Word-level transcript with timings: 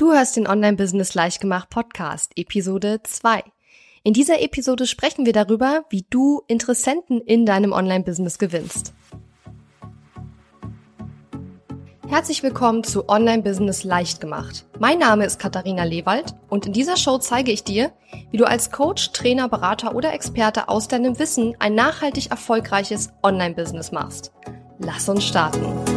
Du 0.00 0.14
hörst 0.14 0.34
den 0.36 0.46
Online-Business 0.46 1.12
Leichtgemacht 1.12 1.68
Podcast, 1.68 2.32
Episode 2.36 3.02
2. 3.02 3.44
In 4.02 4.14
dieser 4.14 4.40
Episode 4.40 4.86
sprechen 4.86 5.26
wir 5.26 5.34
darüber, 5.34 5.84
wie 5.90 6.06
du 6.08 6.40
Interessenten 6.46 7.20
in 7.20 7.44
deinem 7.44 7.72
Online-Business 7.72 8.38
gewinnst. 8.38 8.94
Herzlich 12.08 12.42
willkommen 12.42 12.82
zu 12.82 13.10
Online-Business 13.10 13.84
Leichtgemacht. 13.84 14.64
Mein 14.78 14.98
Name 14.98 15.26
ist 15.26 15.38
Katharina 15.38 15.84
Lewald 15.84 16.34
und 16.48 16.64
in 16.64 16.72
dieser 16.72 16.96
Show 16.96 17.18
zeige 17.18 17.52
ich 17.52 17.62
dir, 17.62 17.92
wie 18.30 18.38
du 18.38 18.46
als 18.46 18.70
Coach, 18.70 19.12
Trainer, 19.12 19.50
Berater 19.50 19.94
oder 19.94 20.14
Experte 20.14 20.70
aus 20.70 20.88
deinem 20.88 21.18
Wissen 21.18 21.56
ein 21.58 21.74
nachhaltig 21.74 22.30
erfolgreiches 22.30 23.10
Online-Business 23.22 23.92
machst. 23.92 24.32
Lass 24.78 25.10
uns 25.10 25.26
starten. 25.26 25.89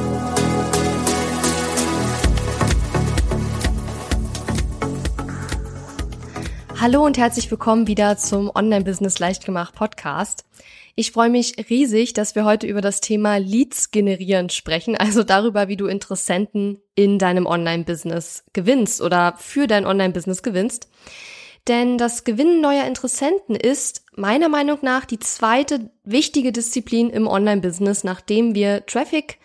Hallo 6.84 7.06
und 7.06 7.18
herzlich 7.18 7.50
willkommen 7.50 7.88
wieder 7.88 8.18
zum 8.18 8.52
Online-Business 8.54 9.18
Leichtgemacht 9.18 9.74
Podcast. 9.74 10.44
Ich 10.96 11.14
freue 11.14 11.30
mich 11.30 11.56
riesig, 11.70 12.12
dass 12.12 12.36
wir 12.36 12.44
heute 12.44 12.68
über 12.68 12.82
das 12.82 13.00
Thema 13.00 13.38
Leads 13.38 13.92
generieren 13.92 14.50
sprechen, 14.50 14.98
also 14.98 15.24
darüber, 15.24 15.70
wie 15.70 15.78
du 15.78 15.86
Interessenten 15.86 16.82
in 16.94 17.20
deinem 17.20 17.46
Online-Business 17.46 18.44
gewinnst 18.52 19.00
oder 19.00 19.36
für 19.38 19.66
dein 19.66 19.86
Online-Business 19.86 20.44
gewinnst. 20.44 20.90
Denn 21.70 21.98
das 21.98 22.26
Gewinnen 22.26 22.60
neuer 22.60 22.84
Interessenten 22.84 23.56
ist 23.56 24.04
meiner 24.18 24.50
Meinung 24.50 24.80
nach 24.82 25.06
die 25.06 25.20
zweite 25.20 25.90
wichtige 26.04 26.52
Disziplin 26.52 27.10
im 27.12 27.28
Online-Business, 27.28 28.04
nachdem 28.04 28.56
wir 28.56 28.86
Traffic 28.88 29.40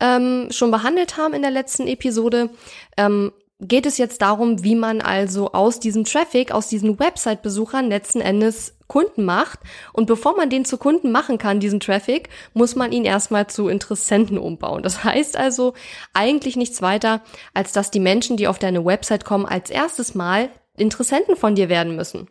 ähm, 0.00 0.48
schon 0.52 0.70
behandelt 0.70 1.18
haben 1.18 1.34
in 1.34 1.42
der 1.42 1.50
letzten 1.50 1.86
Episode. 1.86 2.48
Ähm, 2.96 3.32
geht 3.60 3.86
es 3.86 3.98
jetzt 3.98 4.22
darum, 4.22 4.62
wie 4.62 4.76
man 4.76 5.00
also 5.00 5.52
aus 5.52 5.80
diesem 5.80 6.04
Traffic, 6.04 6.52
aus 6.52 6.68
diesen 6.68 6.98
Website-Besuchern 6.98 7.88
letzten 7.88 8.20
Endes 8.20 8.76
Kunden 8.86 9.24
macht. 9.24 9.60
Und 9.92 10.06
bevor 10.06 10.36
man 10.36 10.48
den 10.48 10.64
zu 10.64 10.78
Kunden 10.78 11.10
machen 11.10 11.38
kann, 11.38 11.60
diesen 11.60 11.80
Traffic, 11.80 12.28
muss 12.54 12.76
man 12.76 12.92
ihn 12.92 13.04
erstmal 13.04 13.48
zu 13.48 13.68
Interessenten 13.68 14.38
umbauen. 14.38 14.82
Das 14.82 15.04
heißt 15.04 15.36
also 15.36 15.74
eigentlich 16.14 16.56
nichts 16.56 16.82
weiter, 16.82 17.20
als 17.52 17.72
dass 17.72 17.90
die 17.90 18.00
Menschen, 18.00 18.36
die 18.36 18.48
auf 18.48 18.58
deine 18.58 18.84
Website 18.84 19.24
kommen, 19.24 19.46
als 19.46 19.70
erstes 19.70 20.14
Mal 20.14 20.50
Interessenten 20.76 21.36
von 21.36 21.54
dir 21.54 21.68
werden 21.68 21.96
müssen. 21.96 22.28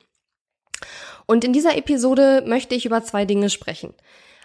Und 1.26 1.44
in 1.44 1.52
dieser 1.52 1.76
Episode 1.78 2.44
möchte 2.48 2.74
ich 2.74 2.86
über 2.86 3.04
zwei 3.04 3.26
Dinge 3.26 3.50
sprechen. 3.50 3.94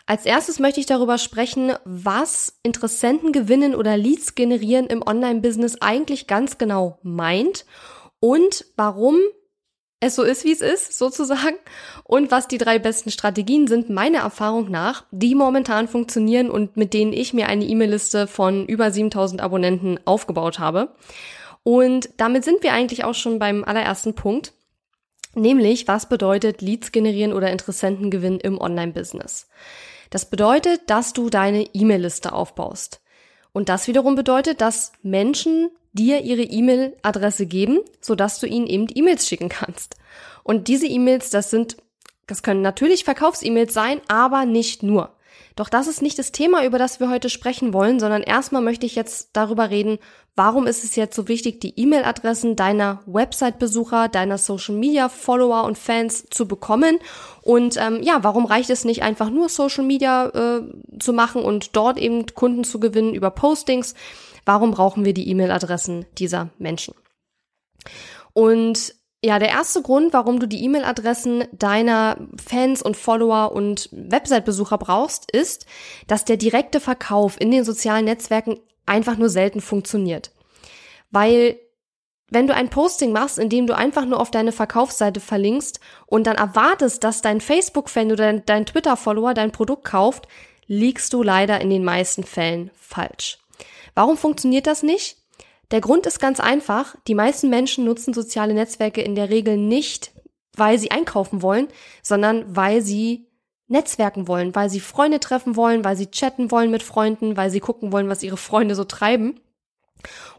Als 0.06 0.26
erstes 0.26 0.58
möchte 0.58 0.80
ich 0.80 0.86
darüber 0.86 1.18
sprechen, 1.18 1.72
was 1.84 2.58
Interessenten 2.62 3.32
gewinnen 3.32 3.74
oder 3.74 3.96
Leads 3.96 4.34
generieren 4.34 4.86
im 4.86 5.02
Online-Business 5.02 5.80
eigentlich 5.80 6.26
ganz 6.26 6.58
genau 6.58 6.98
meint 7.02 7.64
und 8.20 8.66
warum 8.76 9.18
es 10.02 10.16
so 10.16 10.24
ist, 10.24 10.44
wie 10.44 10.52
es 10.52 10.60
ist, 10.60 10.98
sozusagen, 10.98 11.56
und 12.04 12.32
was 12.32 12.48
die 12.48 12.58
drei 12.58 12.80
besten 12.80 13.12
Strategien 13.12 13.68
sind, 13.68 13.88
meiner 13.88 14.18
Erfahrung 14.18 14.68
nach, 14.68 15.04
die 15.12 15.36
momentan 15.36 15.86
funktionieren 15.86 16.50
und 16.50 16.76
mit 16.76 16.92
denen 16.92 17.12
ich 17.12 17.32
mir 17.32 17.46
eine 17.46 17.64
E-Mail-Liste 17.64 18.26
von 18.26 18.66
über 18.66 18.90
7000 18.90 19.40
Abonnenten 19.40 20.00
aufgebaut 20.04 20.58
habe. 20.58 20.94
Und 21.62 22.10
damit 22.16 22.44
sind 22.44 22.64
wir 22.64 22.72
eigentlich 22.72 23.04
auch 23.04 23.14
schon 23.14 23.38
beim 23.38 23.62
allerersten 23.62 24.14
Punkt, 24.14 24.52
nämlich 25.34 25.86
was 25.86 26.08
bedeutet 26.08 26.60
Leads 26.60 26.90
generieren 26.90 27.32
oder 27.32 27.52
Interessenten 27.52 28.10
gewinnen 28.10 28.40
im 28.40 28.60
Online-Business. 28.60 29.48
Das 30.12 30.26
bedeutet, 30.26 30.90
dass 30.90 31.14
du 31.14 31.30
deine 31.30 31.62
E-Mail-Liste 31.72 32.34
aufbaust. 32.34 33.00
Und 33.54 33.70
das 33.70 33.88
wiederum 33.88 34.14
bedeutet, 34.14 34.60
dass 34.60 34.92
Menschen 35.02 35.70
dir 35.94 36.20
ihre 36.20 36.42
E-Mail-Adresse 36.42 37.46
geben, 37.46 37.80
sodass 38.02 38.38
du 38.38 38.46
ihnen 38.46 38.66
eben 38.66 38.88
E-Mails 38.94 39.26
schicken 39.26 39.48
kannst. 39.48 39.96
Und 40.42 40.68
diese 40.68 40.86
E-Mails, 40.86 41.30
das 41.30 41.48
sind, 41.48 41.78
das 42.26 42.42
können 42.42 42.60
natürlich 42.60 43.04
Verkaufs-E-Mails 43.04 43.72
sein, 43.72 44.02
aber 44.06 44.44
nicht 44.44 44.82
nur. 44.82 45.16
Doch 45.56 45.68
das 45.68 45.86
ist 45.86 46.02
nicht 46.02 46.18
das 46.18 46.32
Thema, 46.32 46.64
über 46.64 46.78
das 46.78 47.00
wir 47.00 47.10
heute 47.10 47.28
sprechen 47.30 47.72
wollen, 47.72 48.00
sondern 48.00 48.22
erstmal 48.22 48.62
möchte 48.62 48.86
ich 48.86 48.94
jetzt 48.94 49.30
darüber 49.34 49.70
reden, 49.70 49.98
warum 50.34 50.66
ist 50.66 50.84
es 50.84 50.96
jetzt 50.96 51.14
so 51.14 51.28
wichtig, 51.28 51.60
die 51.60 51.78
E-Mail-Adressen 51.78 52.56
deiner 52.56 53.02
Website-Besucher, 53.06 54.08
deiner 54.08 54.38
Social-Media-Follower 54.38 55.64
und 55.64 55.76
Fans 55.76 56.26
zu 56.30 56.48
bekommen. 56.48 56.98
Und 57.42 57.76
ähm, 57.76 58.02
ja, 58.02 58.22
warum 58.22 58.46
reicht 58.46 58.70
es 58.70 58.84
nicht 58.84 59.02
einfach 59.02 59.30
nur 59.30 59.48
Social 59.48 59.84
Media 59.84 60.28
äh, 60.28 60.62
zu 60.98 61.12
machen 61.12 61.42
und 61.42 61.76
dort 61.76 61.98
eben 61.98 62.26
Kunden 62.26 62.64
zu 62.64 62.80
gewinnen 62.80 63.14
über 63.14 63.30
Postings? 63.30 63.94
Warum 64.44 64.72
brauchen 64.72 65.04
wir 65.04 65.14
die 65.14 65.28
E-Mail-Adressen 65.28 66.06
dieser 66.18 66.50
Menschen? 66.58 66.94
Und 68.32 68.94
ja, 69.24 69.38
der 69.38 69.50
erste 69.50 69.82
Grund, 69.82 70.12
warum 70.12 70.40
du 70.40 70.48
die 70.48 70.64
E-Mail-Adressen 70.64 71.44
deiner 71.52 72.16
Fans 72.44 72.82
und 72.82 72.96
Follower 72.96 73.52
und 73.52 73.88
Website-Besucher 73.92 74.78
brauchst, 74.78 75.30
ist, 75.30 75.66
dass 76.08 76.24
der 76.24 76.36
direkte 76.36 76.80
Verkauf 76.80 77.40
in 77.40 77.52
den 77.52 77.64
sozialen 77.64 78.06
Netzwerken 78.06 78.58
einfach 78.84 79.16
nur 79.16 79.28
selten 79.28 79.60
funktioniert. 79.60 80.32
Weil 81.12 81.56
wenn 82.30 82.48
du 82.48 82.54
ein 82.54 82.70
Posting 82.70 83.12
machst, 83.12 83.38
in 83.38 83.48
dem 83.48 83.66
du 83.66 83.76
einfach 83.76 84.06
nur 84.06 84.18
auf 84.18 84.30
deine 84.30 84.52
Verkaufsseite 84.52 85.20
verlinkst 85.20 85.78
und 86.06 86.26
dann 86.26 86.36
erwartest, 86.36 87.04
dass 87.04 87.20
dein 87.20 87.40
Facebook-Fan 87.40 88.10
oder 88.10 88.32
dein, 88.32 88.66
Twitter-Follower 88.66 89.34
dein 89.34 89.52
Produkt 89.52 89.84
kauft, 89.84 90.26
liegst 90.66 91.12
du 91.12 91.22
leider 91.22 91.60
in 91.60 91.70
den 91.70 91.84
meisten 91.84 92.24
Fällen 92.24 92.70
falsch. 92.74 93.38
Warum 93.94 94.16
funktioniert 94.16 94.66
das 94.66 94.82
nicht? 94.82 95.21
Der 95.72 95.80
Grund 95.80 96.06
ist 96.06 96.20
ganz 96.20 96.38
einfach. 96.38 96.94
Die 97.08 97.14
meisten 97.14 97.48
Menschen 97.48 97.84
nutzen 97.84 98.12
soziale 98.12 98.52
Netzwerke 98.54 99.00
in 99.00 99.14
der 99.14 99.30
Regel 99.30 99.56
nicht, 99.56 100.12
weil 100.54 100.78
sie 100.78 100.90
einkaufen 100.90 101.40
wollen, 101.40 101.68
sondern 102.02 102.44
weil 102.54 102.82
sie 102.82 103.26
Netzwerken 103.68 104.28
wollen, 104.28 104.54
weil 104.54 104.68
sie 104.68 104.80
Freunde 104.80 105.18
treffen 105.18 105.56
wollen, 105.56 105.82
weil 105.82 105.96
sie 105.96 106.10
chatten 106.10 106.50
wollen 106.50 106.70
mit 106.70 106.82
Freunden, 106.82 107.38
weil 107.38 107.50
sie 107.50 107.60
gucken 107.60 107.90
wollen, 107.90 108.10
was 108.10 108.22
ihre 108.22 108.36
Freunde 108.36 108.74
so 108.74 108.84
treiben. 108.84 109.40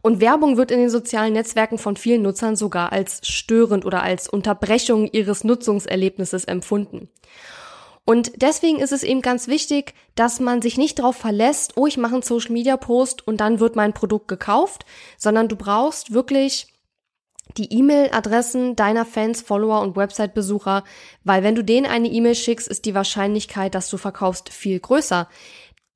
Und 0.03 0.22
Werbung 0.22 0.57
wird 0.57 0.69
in 0.69 0.79
den 0.79 0.89
sozialen 0.91 1.33
Netzwerken 1.33 1.79
von 1.79 1.95
vielen 1.95 2.22
Nutzern 2.22 2.55
sogar 2.55 2.91
als 2.91 3.27
störend 3.27 3.85
oder 3.85 4.03
als 4.03 4.29
Unterbrechung 4.29 5.07
ihres 5.07 5.43
Nutzungserlebnisses 5.43 6.45
empfunden. 6.45 7.09
Und 8.06 8.41
deswegen 8.41 8.80
ist 8.80 8.91
es 8.91 9.03
eben 9.03 9.22
ganz 9.22 9.47
wichtig, 9.47 9.94
dass 10.16 10.40
man 10.40 10.62
sich 10.62 10.78
nicht 10.78 11.00
darauf 11.00 11.16
verlässt, 11.16 11.78
oh, 11.78 11.88
ich 11.88 11.97
mache 11.97 12.14
einen 12.14 12.22
Social 12.22 12.52
Media 12.52 12.75
Post 12.75 13.25
und 13.25 13.38
dann 13.38 13.59
wird 13.59 13.78
mein 13.78 13.94
Produkt 13.94 14.28
gekauft, 14.28 14.86
sondern 15.18 15.47
du 15.47 15.56
brauchst 15.56 16.14
wirklich 16.14 16.68
die 17.58 17.72
E-Mail-Adressen 17.72 18.75
deiner 18.75 19.06
Fans, 19.06 19.41
Follower 19.41 19.81
und 19.81 19.96
Website-Besucher, 19.96 20.84
weil 21.24 21.44
wenn 21.44 21.56
du 21.56 21.64
denen 21.64 21.86
eine 21.86 22.08
E-Mail 22.08 22.36
schickst, 22.36 22.68
ist 22.68 22.86
die 22.86 22.96
Wahrscheinlichkeit, 22.96 23.75
dass 23.75 23.90
du 23.90 23.97
verkaufst, 23.97 24.50
viel 24.50 24.80
größer. 24.80 25.30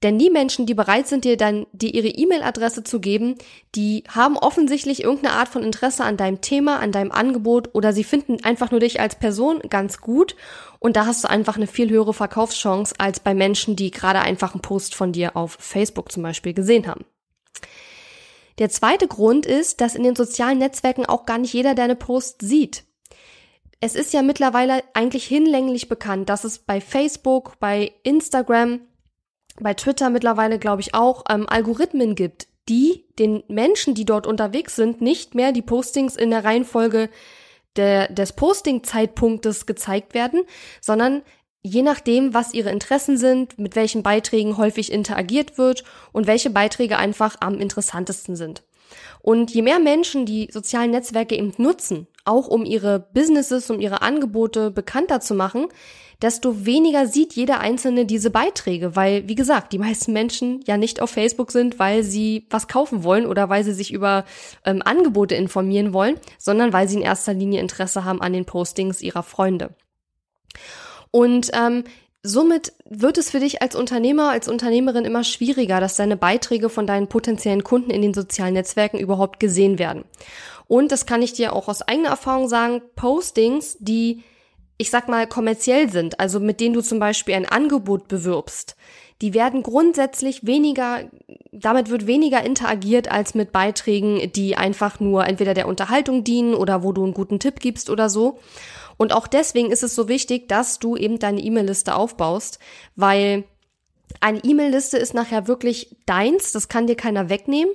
Denn 0.03 0.19
die 0.19 0.29
Menschen, 0.29 0.67
die 0.67 0.75
bereit 0.75 1.07
sind, 1.07 1.25
dir 1.25 1.37
dann 1.37 1.65
die 1.71 1.95
ihre 1.95 2.07
E-Mail-Adresse 2.07 2.83
zu 2.83 2.99
geben, 2.99 3.35
die 3.73 4.03
haben 4.07 4.37
offensichtlich 4.37 5.03
irgendeine 5.03 5.33
Art 5.33 5.47
von 5.47 5.63
Interesse 5.63 6.03
an 6.03 6.17
deinem 6.17 6.39
Thema, 6.39 6.79
an 6.79 6.91
deinem 6.91 7.11
Angebot 7.11 7.73
oder 7.73 7.93
sie 7.93 8.03
finden 8.03 8.43
einfach 8.43 8.69
nur 8.69 8.79
dich 8.79 8.99
als 8.99 9.15
Person 9.15 9.59
ganz 9.69 9.99
gut 9.99 10.35
und 10.79 10.95
da 10.95 11.07
hast 11.07 11.23
du 11.23 11.29
einfach 11.29 11.55
eine 11.55 11.65
viel 11.65 11.89
höhere 11.89 12.13
Verkaufschance 12.13 12.93
als 12.99 13.19
bei 13.19 13.33
Menschen, 13.33 13.75
die 13.75 13.89
gerade 13.89 14.19
einfach 14.19 14.53
einen 14.53 14.61
Post 14.61 14.93
von 14.93 15.13
dir 15.13 15.35
auf 15.35 15.57
Facebook 15.59 16.11
zum 16.11 16.21
Beispiel 16.21 16.53
gesehen 16.53 16.85
haben. 16.85 17.05
Der 18.59 18.69
zweite 18.69 19.07
Grund 19.07 19.47
ist, 19.47 19.81
dass 19.81 19.95
in 19.95 20.03
den 20.03 20.15
sozialen 20.15 20.59
Netzwerken 20.59 21.07
auch 21.07 21.25
gar 21.25 21.39
nicht 21.39 21.53
jeder 21.53 21.73
deine 21.73 21.95
Posts 21.95 22.47
sieht. 22.47 22.83
Es 23.79 23.95
ist 23.95 24.13
ja 24.13 24.21
mittlerweile 24.21 24.83
eigentlich 24.93 25.25
hinlänglich 25.25 25.89
bekannt, 25.89 26.29
dass 26.29 26.43
es 26.43 26.59
bei 26.59 26.81
Facebook, 26.81 27.59
bei 27.59 27.93
Instagram 28.03 28.81
bei 29.59 29.73
Twitter 29.73 30.09
mittlerweile, 30.09 30.59
glaube 30.59 30.81
ich, 30.81 30.93
auch 30.93 31.23
ähm, 31.29 31.47
Algorithmen 31.47 32.15
gibt, 32.15 32.47
die 32.69 33.05
den 33.17 33.43
Menschen, 33.47 33.95
die 33.95 34.05
dort 34.05 34.27
unterwegs 34.27 34.75
sind, 34.75 35.01
nicht 35.01 35.35
mehr 35.35 35.51
die 35.51 35.61
Postings 35.61 36.15
in 36.15 36.29
der 36.29 36.43
Reihenfolge 36.43 37.09
der, 37.75 38.11
des 38.11 38.33
Posting-Zeitpunktes 38.33 39.65
gezeigt 39.65 40.13
werden, 40.13 40.43
sondern 40.81 41.23
je 41.61 41.81
nachdem, 41.81 42.33
was 42.33 42.53
ihre 42.53 42.71
Interessen 42.71 43.17
sind, 43.17 43.57
mit 43.59 43.75
welchen 43.75 44.03
Beiträgen 44.03 44.57
häufig 44.57 44.91
interagiert 44.91 45.57
wird 45.57 45.83
und 46.11 46.27
welche 46.27 46.49
Beiträge 46.49 46.97
einfach 46.97 47.35
am 47.39 47.59
interessantesten 47.59 48.35
sind. 48.35 48.63
Und 49.21 49.51
je 49.51 49.61
mehr 49.61 49.79
Menschen 49.79 50.25
die 50.25 50.49
sozialen 50.51 50.91
Netzwerke 50.91 51.35
eben 51.35 51.53
nutzen, 51.57 52.07
auch 52.25 52.47
um 52.47 52.65
ihre 52.65 53.07
Businesses, 53.13 53.69
um 53.69 53.79
ihre 53.79 54.01
Angebote 54.01 54.71
bekannter 54.71 55.21
zu 55.21 55.33
machen, 55.33 55.67
desto 56.21 56.65
weniger 56.65 57.05
sieht 57.05 57.33
jeder 57.33 57.59
Einzelne 57.59 58.05
diese 58.05 58.31
Beiträge, 58.31 58.95
weil, 58.95 59.27
wie 59.27 59.35
gesagt, 59.35 59.71
die 59.71 59.77
meisten 59.77 60.13
Menschen 60.13 60.61
ja 60.65 60.77
nicht 60.77 60.99
auf 60.99 61.11
Facebook 61.11 61.51
sind, 61.51 61.77
weil 61.77 62.03
sie 62.03 62.47
was 62.49 62.67
kaufen 62.67 63.03
wollen 63.03 63.27
oder 63.27 63.49
weil 63.49 63.63
sie 63.63 63.73
sich 63.73 63.93
über 63.93 64.25
ähm, 64.65 64.81
Angebote 64.83 65.35
informieren 65.35 65.93
wollen, 65.93 66.19
sondern 66.37 66.73
weil 66.73 66.87
sie 66.87 66.97
in 66.97 67.03
erster 67.03 67.33
Linie 67.33 67.61
Interesse 67.61 68.03
haben 68.03 68.21
an 68.21 68.33
den 68.33 68.45
Postings 68.45 69.01
ihrer 69.01 69.23
Freunde. 69.23 69.75
Und 71.11 71.51
ähm, 71.53 71.83
somit 72.27 72.73
wird 72.89 73.17
es 73.17 73.31
für 73.31 73.39
dich 73.39 73.61
als 73.61 73.75
Unternehmer, 73.75 74.29
als 74.29 74.47
Unternehmerin 74.47 75.05
immer 75.05 75.23
schwieriger, 75.23 75.79
dass 75.79 75.95
deine 75.95 76.17
Beiträge 76.17 76.69
von 76.69 76.85
deinen 76.85 77.07
potenziellen 77.07 77.63
Kunden 77.63 77.89
in 77.89 78.01
den 78.01 78.13
sozialen 78.13 78.53
Netzwerken 78.53 78.99
überhaupt 78.99 79.39
gesehen 79.39 79.79
werden. 79.79 80.03
Und 80.67 80.91
das 80.91 81.05
kann 81.05 81.21
ich 81.21 81.33
dir 81.33 81.53
auch 81.53 81.69
aus 81.69 81.81
eigener 81.81 82.09
Erfahrung 82.09 82.49
sagen, 82.49 82.81
Postings, 82.95 83.77
die, 83.79 84.23
ich 84.77 84.89
sag 84.89 85.07
mal, 85.07 85.25
kommerziell 85.25 85.89
sind, 85.89 86.19
also 86.19 86.39
mit 86.41 86.59
denen 86.59 86.73
du 86.73 86.81
zum 86.81 86.99
Beispiel 86.99 87.35
ein 87.35 87.47
Angebot 87.47 88.09
bewirbst, 88.09 88.75
die 89.21 89.33
werden 89.33 89.63
grundsätzlich 89.63 90.45
weniger, 90.45 91.05
damit 91.51 91.89
wird 91.89 92.05
weniger 92.05 92.43
interagiert 92.43 93.09
als 93.09 93.33
mit 93.33 93.51
Beiträgen, 93.51 94.31
die 94.33 94.55
einfach 94.57 94.99
nur 94.99 95.25
entweder 95.25 95.53
der 95.53 95.67
Unterhaltung 95.67 96.23
dienen 96.23 96.53
oder 96.53 96.83
wo 96.83 96.91
du 96.91 97.03
einen 97.03 97.15
guten 97.15 97.39
Tipp 97.39 97.59
gibst 97.59 97.89
oder 97.89 98.09
so. 98.09 98.37
Und 98.97 99.13
auch 99.13 99.27
deswegen 99.27 99.71
ist 99.71 99.83
es 99.83 99.95
so 99.95 100.07
wichtig, 100.07 100.47
dass 100.49 100.79
du 100.79 100.97
eben 100.97 101.19
deine 101.19 101.41
E-Mail-Liste 101.41 101.95
aufbaust, 101.95 102.59
weil 102.95 103.43
eine 104.19 104.39
E-Mail-Liste 104.43 104.97
ist 104.97 105.13
nachher 105.13 105.47
wirklich 105.47 105.95
deins, 106.05 106.51
das 106.51 106.67
kann 106.67 106.87
dir 106.87 106.95
keiner 106.95 107.29
wegnehmen. 107.29 107.73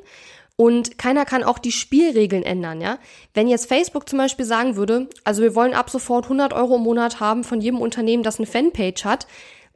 Und 0.57 0.99
keiner 0.99 1.25
kann 1.25 1.45
auch 1.45 1.59
die 1.59 1.73
Spielregeln 1.73 2.43
ändern, 2.43 2.81
ja. 2.81 2.99
Wenn 3.33 3.49
jetzt 3.49 3.67
Facebook 3.67 4.09
zum 4.09 4.19
Beispiel 4.19 4.45
sagen 4.45 4.77
würde, 4.77 5.09
also 5.25 5.43
wir 5.43 5.55
wollen 5.55 5.73
ab 5.73 5.89
sofort 5.89 6.27
100 6.27 6.53
Euro 6.53 6.77
im 6.77 6.83
Monat 6.83 7.21
haben 7.21 7.43
von 7.43 7.61
jedem 7.61 7.81
Unternehmen, 7.81 8.23
das 8.23 8.39
eine 8.39 8.47
Fanpage 8.47 9.05
hat, 9.05 9.27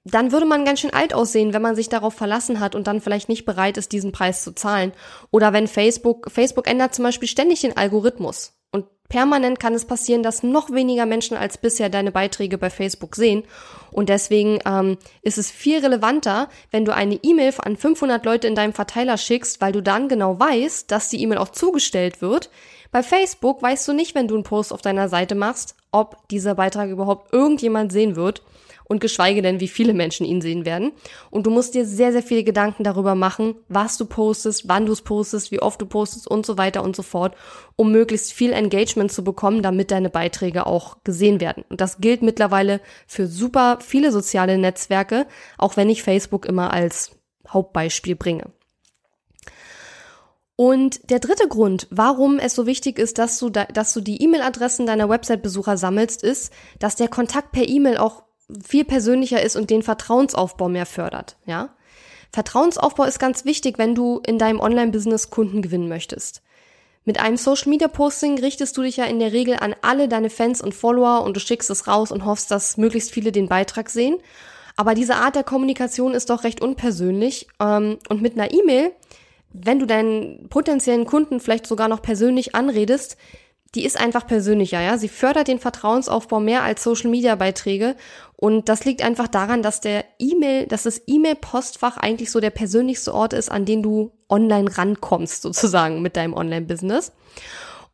dann 0.04 0.30
würde 0.30 0.46
man 0.46 0.64
ganz 0.64 0.80
schön 0.80 0.92
alt 0.92 1.14
aussehen, 1.14 1.52
wenn 1.52 1.62
man 1.62 1.74
sich 1.74 1.88
darauf 1.88 2.14
verlassen 2.14 2.60
hat 2.60 2.74
und 2.74 2.86
dann 2.86 3.00
vielleicht 3.00 3.28
nicht 3.28 3.44
bereit 3.44 3.76
ist, 3.76 3.90
diesen 3.90 4.12
Preis 4.12 4.44
zu 4.44 4.52
zahlen. 4.52 4.92
Oder 5.32 5.52
wenn 5.52 5.66
Facebook, 5.66 6.30
Facebook 6.30 6.68
ändert 6.68 6.94
zum 6.94 7.04
Beispiel 7.04 7.28
ständig 7.28 7.62
den 7.62 7.76
Algorithmus. 7.76 8.55
Permanent 9.08 9.60
kann 9.60 9.74
es 9.74 9.84
passieren, 9.84 10.22
dass 10.22 10.42
noch 10.42 10.70
weniger 10.70 11.06
Menschen 11.06 11.36
als 11.36 11.58
bisher 11.58 11.88
deine 11.88 12.12
Beiträge 12.12 12.58
bei 12.58 12.70
Facebook 12.70 13.16
sehen. 13.16 13.44
Und 13.90 14.08
deswegen 14.08 14.58
ähm, 14.66 14.98
ist 15.22 15.38
es 15.38 15.50
viel 15.50 15.78
relevanter, 15.78 16.48
wenn 16.70 16.84
du 16.84 16.94
eine 16.94 17.18
E-Mail 17.22 17.54
an 17.58 17.76
500 17.76 18.24
Leute 18.24 18.48
in 18.48 18.54
deinem 18.54 18.72
Verteiler 18.72 19.16
schickst, 19.16 19.60
weil 19.60 19.72
du 19.72 19.82
dann 19.82 20.08
genau 20.08 20.38
weißt, 20.38 20.90
dass 20.90 21.08
die 21.08 21.22
E-Mail 21.22 21.38
auch 21.38 21.50
zugestellt 21.50 22.20
wird. 22.20 22.50
Bei 22.90 23.02
Facebook 23.02 23.62
weißt 23.62 23.86
du 23.88 23.92
nicht, 23.92 24.14
wenn 24.14 24.28
du 24.28 24.34
einen 24.34 24.44
Post 24.44 24.72
auf 24.72 24.82
deiner 24.82 25.08
Seite 25.08 25.34
machst, 25.34 25.76
ob 25.92 26.28
dieser 26.28 26.54
Beitrag 26.54 26.90
überhaupt 26.90 27.32
irgendjemand 27.32 27.92
sehen 27.92 28.16
wird 28.16 28.42
und 28.88 29.00
geschweige 29.00 29.42
denn, 29.42 29.60
wie 29.60 29.68
viele 29.68 29.94
Menschen 29.94 30.26
ihn 30.26 30.40
sehen 30.40 30.64
werden. 30.64 30.92
Und 31.30 31.46
du 31.46 31.50
musst 31.50 31.74
dir 31.74 31.84
sehr, 31.84 32.12
sehr 32.12 32.22
viele 32.22 32.44
Gedanken 32.44 32.84
darüber 32.84 33.14
machen, 33.14 33.56
was 33.68 33.98
du 33.98 34.06
postest, 34.06 34.68
wann 34.68 34.86
du 34.86 34.92
es 34.92 35.02
postest, 35.02 35.50
wie 35.50 35.60
oft 35.60 35.80
du 35.80 35.86
postest 35.86 36.28
und 36.28 36.46
so 36.46 36.56
weiter 36.56 36.82
und 36.82 36.94
so 36.94 37.02
fort, 37.02 37.34
um 37.76 37.92
möglichst 37.92 38.32
viel 38.32 38.52
Engagement 38.52 39.12
zu 39.12 39.24
bekommen, 39.24 39.62
damit 39.62 39.90
deine 39.90 40.10
Beiträge 40.10 40.66
auch 40.66 40.98
gesehen 41.04 41.40
werden. 41.40 41.64
Und 41.68 41.80
das 41.80 41.98
gilt 41.98 42.22
mittlerweile 42.22 42.80
für 43.06 43.26
super 43.26 43.78
viele 43.80 44.12
soziale 44.12 44.58
Netzwerke, 44.58 45.26
auch 45.58 45.76
wenn 45.76 45.90
ich 45.90 46.02
Facebook 46.02 46.46
immer 46.46 46.72
als 46.72 47.10
Hauptbeispiel 47.48 48.16
bringe. 48.16 48.52
Und 50.56 51.10
der 51.10 51.18
dritte 51.18 51.48
Grund, 51.48 51.86
warum 51.90 52.38
es 52.38 52.54
so 52.54 52.66
wichtig 52.66 52.98
ist, 52.98 53.18
dass 53.18 53.38
du, 53.38 53.50
da, 53.50 53.66
dass 53.66 53.92
du 53.92 54.00
die 54.00 54.22
E-Mail-Adressen 54.22 54.86
deiner 54.86 55.10
Website-Besucher 55.10 55.76
sammelst, 55.76 56.22
ist, 56.22 56.50
dass 56.78 56.96
der 56.96 57.08
Kontakt 57.08 57.52
per 57.52 57.68
E-Mail 57.68 57.98
auch 57.98 58.22
viel 58.64 58.84
persönlicher 58.84 59.42
ist 59.42 59.56
und 59.56 59.70
den 59.70 59.82
Vertrauensaufbau 59.82 60.68
mehr 60.68 60.86
fördert, 60.86 61.36
ja. 61.46 61.70
Vertrauensaufbau 62.32 63.04
ist 63.04 63.18
ganz 63.18 63.44
wichtig, 63.44 63.78
wenn 63.78 63.94
du 63.94 64.20
in 64.26 64.38
deinem 64.38 64.60
Online-Business 64.60 65.30
Kunden 65.30 65.62
gewinnen 65.62 65.88
möchtest. 65.88 66.42
Mit 67.04 67.20
einem 67.20 67.36
Social 67.36 67.70
Media 67.70 67.86
Posting 67.88 68.38
richtest 68.40 68.76
du 68.76 68.82
dich 68.82 68.96
ja 68.96 69.04
in 69.04 69.20
der 69.20 69.32
Regel 69.32 69.56
an 69.60 69.76
alle 69.80 70.08
deine 70.08 70.28
Fans 70.28 70.60
und 70.60 70.74
Follower 70.74 71.22
und 71.22 71.36
du 71.36 71.40
schickst 71.40 71.70
es 71.70 71.86
raus 71.86 72.10
und 72.10 72.24
hoffst, 72.24 72.50
dass 72.50 72.76
möglichst 72.76 73.12
viele 73.12 73.30
den 73.30 73.48
Beitrag 73.48 73.88
sehen. 73.90 74.16
Aber 74.74 74.94
diese 74.94 75.14
Art 75.14 75.36
der 75.36 75.44
Kommunikation 75.44 76.14
ist 76.14 76.30
doch 76.30 76.42
recht 76.42 76.60
unpersönlich. 76.60 77.46
Ähm, 77.60 77.98
und 78.08 78.22
mit 78.22 78.34
einer 78.34 78.52
E-Mail, 78.52 78.90
wenn 79.52 79.78
du 79.78 79.86
deinen 79.86 80.48
potenziellen 80.48 81.06
Kunden 81.06 81.38
vielleicht 81.38 81.66
sogar 81.66 81.88
noch 81.88 82.02
persönlich 82.02 82.56
anredest, 82.56 83.16
die 83.74 83.84
ist 83.84 83.98
einfach 83.98 84.26
persönlicher, 84.26 84.80
ja. 84.80 84.96
Sie 84.96 85.08
fördert 85.08 85.48
den 85.48 85.58
Vertrauensaufbau 85.58 86.40
mehr 86.40 86.62
als 86.62 86.82
Social 86.82 87.10
Media 87.10 87.34
Beiträge. 87.34 87.96
Und 88.36 88.68
das 88.68 88.84
liegt 88.84 89.02
einfach 89.02 89.28
daran, 89.28 89.62
dass 89.62 89.80
der 89.80 90.04
E-Mail, 90.18 90.66
dass 90.66 90.84
das 90.84 91.02
E-Mail-Postfach 91.06 91.96
eigentlich 91.96 92.30
so 92.30 92.40
der 92.40 92.50
persönlichste 92.50 93.12
Ort 93.12 93.32
ist, 93.32 93.50
an 93.50 93.64
den 93.64 93.82
du 93.82 94.12
online 94.28 94.76
rankommst, 94.76 95.42
sozusagen, 95.42 96.02
mit 96.02 96.16
deinem 96.16 96.34
Online-Business. 96.34 97.12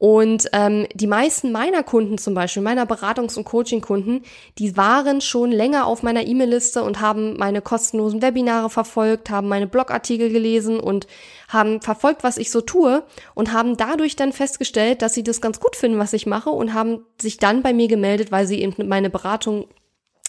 Und 0.02 0.48
ähm, 0.52 0.88
die 0.94 1.06
meisten 1.06 1.52
meiner 1.52 1.84
Kunden 1.84 2.18
zum 2.18 2.34
Beispiel, 2.34 2.60
meiner 2.60 2.86
Beratungs- 2.86 3.36
und 3.38 3.44
Coaching-Kunden, 3.44 4.22
die 4.58 4.76
waren 4.76 5.20
schon 5.20 5.52
länger 5.52 5.86
auf 5.86 6.02
meiner 6.02 6.26
E-Mail-Liste 6.26 6.82
und 6.82 7.00
haben 7.00 7.36
meine 7.36 7.62
kostenlosen 7.62 8.20
Webinare 8.20 8.68
verfolgt, 8.68 9.30
haben 9.30 9.46
meine 9.46 9.68
Blogartikel 9.68 10.30
gelesen 10.30 10.80
und 10.80 11.06
haben 11.46 11.80
verfolgt, 11.82 12.24
was 12.24 12.36
ich 12.36 12.50
so 12.50 12.60
tue 12.62 13.04
und 13.34 13.52
haben 13.52 13.76
dadurch 13.76 14.16
dann 14.16 14.32
festgestellt, 14.32 15.02
dass 15.02 15.14
sie 15.14 15.22
das 15.22 15.40
ganz 15.40 15.60
gut 15.60 15.76
finden, 15.76 16.00
was 16.00 16.14
ich 16.14 16.26
mache 16.26 16.50
und 16.50 16.74
haben 16.74 17.06
sich 17.20 17.36
dann 17.36 17.62
bei 17.62 17.72
mir 17.72 17.86
gemeldet, 17.86 18.32
weil 18.32 18.48
sie 18.48 18.60
eben 18.60 18.88
meine 18.88 19.08
Beratung 19.08 19.68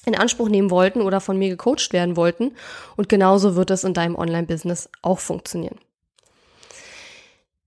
in 0.05 0.13
Anspruch 0.13 0.49
nehmen 0.49 0.69
wollten 0.69 1.01
oder 1.01 1.19
von 1.19 1.39
mir 1.39 1.49
gecoacht 1.49 1.93
werden 1.93 2.15
wollten. 2.15 2.51
Und 2.95 3.09
genauso 3.09 3.55
wird 3.55 3.71
es 3.71 3.83
in 3.83 3.95
deinem 3.95 4.17
Online-Business 4.17 4.91
auch 5.01 5.17
funktionieren. 5.17 5.79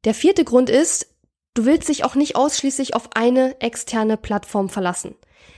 Der 0.05 0.15
vierte 0.15 0.45
Grund 0.45 0.71
ist, 0.71 1.16
Du 1.57 1.65
willst 1.65 1.89
dich 1.89 2.05
auch 2.05 2.15
nicht 2.15 2.37
ausschließlich 2.37 2.95
auf 2.95 3.09
eine 3.15 3.59
externe 3.63 4.19
Plattform 4.19 4.69
verlassen. 4.69 5.15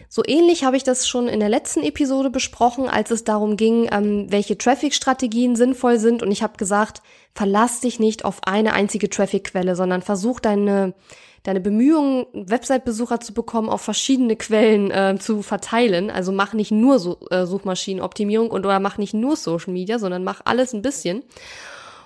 So 0.09 0.23
ähnlich 0.25 0.63
habe 0.63 0.77
ich 0.77 0.85
das 0.85 1.09
schon 1.09 1.27
in 1.27 1.41
der 1.41 1.49
letzten 1.49 1.83
Episode 1.83 2.31
besprochen, 2.31 2.89
als 2.89 3.11
es 3.11 3.25
darum 3.25 3.57
ging, 3.57 3.89
ähm, 3.91 4.31
welche 4.31 4.57
Traffic-Strategien 4.57 5.57
sinnvoll 5.57 5.99
sind. 5.99 6.23
Und 6.23 6.31
ich 6.31 6.45
habe 6.45 6.57
gesagt, 6.57 7.03
verlass 7.35 7.81
dich 7.81 7.99
nicht 7.99 8.25
auf 8.25 8.45
eine 8.45 8.75
einzige 8.75 9.11
Traffic-Quelle, 9.11 9.75
sondern 9.75 10.03
versuch 10.03 10.39
deine, 10.39 10.95
deine 11.43 11.61
Bemühungen, 11.61 12.27
Website-Besucher 12.33 13.19
zu 13.19 13.35
bekommen, 13.35 13.69
auf 13.69 13.81
verschiedene 13.81 14.37
Quellen 14.37 14.93
äh, 14.93 15.19
zu 15.19 15.43
verteilen. 15.43 16.13
Also 16.13 16.31
mach 16.31 16.53
nicht 16.53 16.71
nur 16.71 17.01
so, 17.01 17.19
äh, 17.31 17.45
Suchmaschinenoptimierung 17.45 18.53
und 18.53 18.65
oder 18.65 18.79
mach 18.79 18.99
nicht 18.99 19.15
nur 19.15 19.35
Social 19.35 19.73
Media, 19.73 19.99
sondern 19.99 20.23
mach 20.23 20.43
alles 20.45 20.75
ein 20.75 20.83
bisschen. 20.83 21.25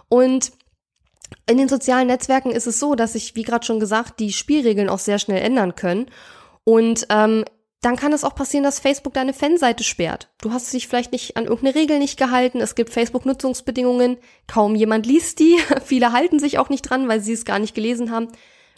Und 0.09 0.51
in 1.47 1.59
den 1.59 1.69
sozialen 1.69 2.09
Netzwerken 2.09 2.51
ist 2.51 2.67
es 2.67 2.79
so, 2.79 2.95
dass 2.95 3.15
sich, 3.15 3.35
wie 3.37 3.43
gerade 3.43 3.67
schon 3.67 3.81
gesagt, 3.81 4.21
die 4.21 4.33
Spielregeln 4.33 4.89
auch 4.89 4.99
sehr 4.99 5.19
schnell 5.19 5.43
ändern 5.43 5.75
können. 5.75 6.07
Und 6.65 7.07
ähm, 7.11 7.45
dann 7.83 7.97
kann 7.97 8.13
es 8.13 8.23
auch 8.23 8.37
passieren, 8.37 8.63
dass 8.63 8.79
Facebook 8.79 9.13
deine 9.13 9.33
Fanseite 9.33 9.83
sperrt. 9.83 10.29
Du 10.41 10.53
hast 10.53 10.73
dich 10.73 10.87
vielleicht 10.87 11.11
nicht 11.11 11.37
an 11.37 11.47
irgendeine 11.47 11.75
Regel 11.75 11.99
nicht 11.99 12.17
gehalten. 12.17 12.61
Es 12.61 12.77
gibt 12.77 12.91
Facebook-Nutzungsbedingungen. 12.91 14.19
Kaum 14.47 14.77
jemand 14.77 15.05
liest 15.05 15.41
die. 15.41 15.59
Viele 15.85 16.13
halten 16.13 16.39
sich 16.39 16.59
auch 16.59 16.69
nicht 16.69 16.83
dran, 16.83 17.09
weil 17.09 17.21
sie 17.21 17.33
es 17.33 17.45
gar 17.45 17.59
nicht 17.59 17.75
gelesen 17.75 18.13
haben. 18.13 18.29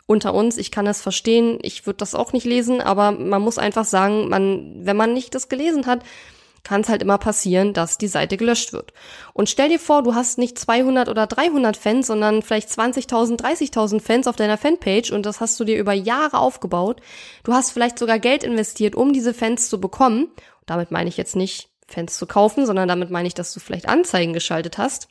Unter 0.07 0.35
uns, 0.35 0.57
ich 0.57 0.71
kann 0.71 0.87
das 0.87 1.03
verstehen. 1.03 1.59
Ich 1.63 1.87
würde 1.87 1.99
das 1.99 2.15
auch 2.15 2.33
nicht 2.33 2.47
lesen, 2.47 2.81
aber 2.81 3.13
man 3.13 3.43
muss 3.43 3.59
einfach 3.59 3.85
sagen, 3.85 4.29
man, 4.31 4.87
wenn 4.87 4.97
man 4.97 5.13
nicht 5.13 5.35
das 5.35 5.51
gelesen 5.51 5.87
hat, 5.87 6.03
kann 6.65 6.81
es 6.81 6.89
halt 6.89 7.03
immer 7.03 7.19
passieren, 7.19 7.75
dass 7.75 7.99
die 7.99 8.09
Seite 8.09 8.37
gelöscht 8.37 8.73
wird. 8.73 8.93
Und 9.35 9.49
stell 9.49 9.69
dir 9.69 9.79
vor, 9.79 10.03
du 10.03 10.15
hast 10.15 10.39
nicht 10.39 10.59
200 10.59 11.09
oder 11.09 11.27
300 11.27 11.77
Fans, 11.77 12.07
sondern 12.07 12.43
vielleicht 12.43 12.71
20.000, 12.71 13.39
30.000 13.39 14.01
Fans 14.01 14.27
auf 14.27 14.37
deiner 14.37 14.59
Fanpage 14.59 15.13
und 15.13 15.27
das 15.27 15.41
hast 15.41 15.61
du 15.61 15.65
dir 15.65 15.79
über 15.79 15.93
Jahre 15.93 16.39
aufgebaut. 16.39 17.01
Du 17.45 17.53
hast 17.53 17.71
vielleicht 17.71 17.99
sogar 17.99 18.19
Geld 18.19 18.43
investiert, 18.43 18.97
um 18.97 19.13
diese 19.13 19.35
Fans 19.35 19.69
zu 19.69 19.81
bekommen. 19.81 20.29
Damit 20.67 20.91
meine 20.91 21.11
ich 21.11 21.19
jetzt 21.19 21.37
nicht 21.37 21.69
Fans 21.87 22.17
zu 22.17 22.27
kaufen, 22.27 22.65
sondern 22.65 22.89
damit 22.89 23.11
meine 23.11 23.29
ich, 23.29 23.35
dass 23.35 23.53
du 23.53 23.61
vielleicht 23.61 23.87
Anzeigen 23.87 24.33
geschaltet 24.33 24.79
hast. 24.79 25.09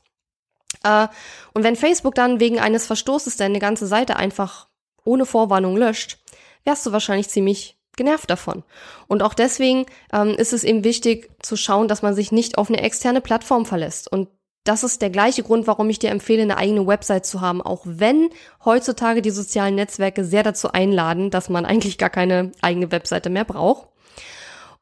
Äh, 0.84 1.08
und 1.54 1.64
wenn 1.64 1.76
Facebook 1.76 2.16
dann 2.16 2.40
wegen 2.40 2.60
eines 2.60 2.88
Verstoßes 2.88 3.38
deine 3.38 3.60
ganze 3.60 3.86
Seite 3.86 4.16
einfach 4.16 4.68
ohne 5.06 5.28
Vorwarnung 5.28 5.78
löscht, 5.78 6.18
wärst 6.64 6.86
du 6.86 6.92
wahrscheinlich 6.92 7.30
ziemlich 7.30 7.78
genervt 7.96 8.30
davon. 8.30 8.64
Und 9.08 9.24
auch 9.24 9.34
deswegen 9.34 9.86
ähm, 10.12 10.30
ist 10.30 10.54
es 10.54 10.64
eben 10.64 10.84
wichtig 10.84 11.30
zu 11.42 11.56
schauen, 11.56 11.88
dass 11.88 12.02
man 12.02 12.16
sich 12.16 12.32
nicht 12.32 12.58
auf 12.58 12.70
eine 12.70 12.82
externe 12.82 13.22
Plattform 13.22 13.66
verlässt. 13.66 14.12
Und 14.12 14.30
das 14.64 14.84
ist 14.84 15.02
der 15.02 15.10
gleiche 15.10 15.44
Grund, 15.44 15.68
warum 15.68 15.90
ich 15.90 16.00
dir 16.00 16.10
empfehle, 16.10 16.44
eine 16.44 16.58
eigene 16.58 16.88
Website 16.88 17.26
zu 17.26 17.42
haben, 17.42 17.62
auch 17.62 17.82
wenn 17.86 18.30
heutzutage 18.64 19.22
die 19.22 19.30
sozialen 19.30 19.76
Netzwerke 19.76 20.24
sehr 20.24 20.44
dazu 20.44 20.72
einladen, 20.72 21.32
dass 21.32 21.50
man 21.50 21.66
eigentlich 21.68 21.98
gar 21.98 22.10
keine 22.10 22.52
eigene 22.62 22.92
Webseite 22.92 23.30
mehr 23.30 23.46
braucht. 23.46 23.90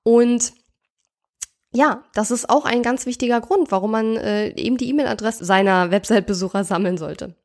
Und 0.03 0.53
ja, 1.73 2.03
das 2.13 2.31
ist 2.31 2.49
auch 2.49 2.65
ein 2.65 2.83
ganz 2.83 3.05
wichtiger 3.05 3.39
Grund, 3.39 3.71
warum 3.71 3.91
man 3.91 4.17
äh, 4.17 4.49
eben 4.49 4.77
die 4.77 4.89
E-Mail-Adresse 4.89 5.45
seiner 5.45 5.89
Website-Besucher 5.89 6.63
sammeln 6.63 6.97
sollte. 6.97 7.35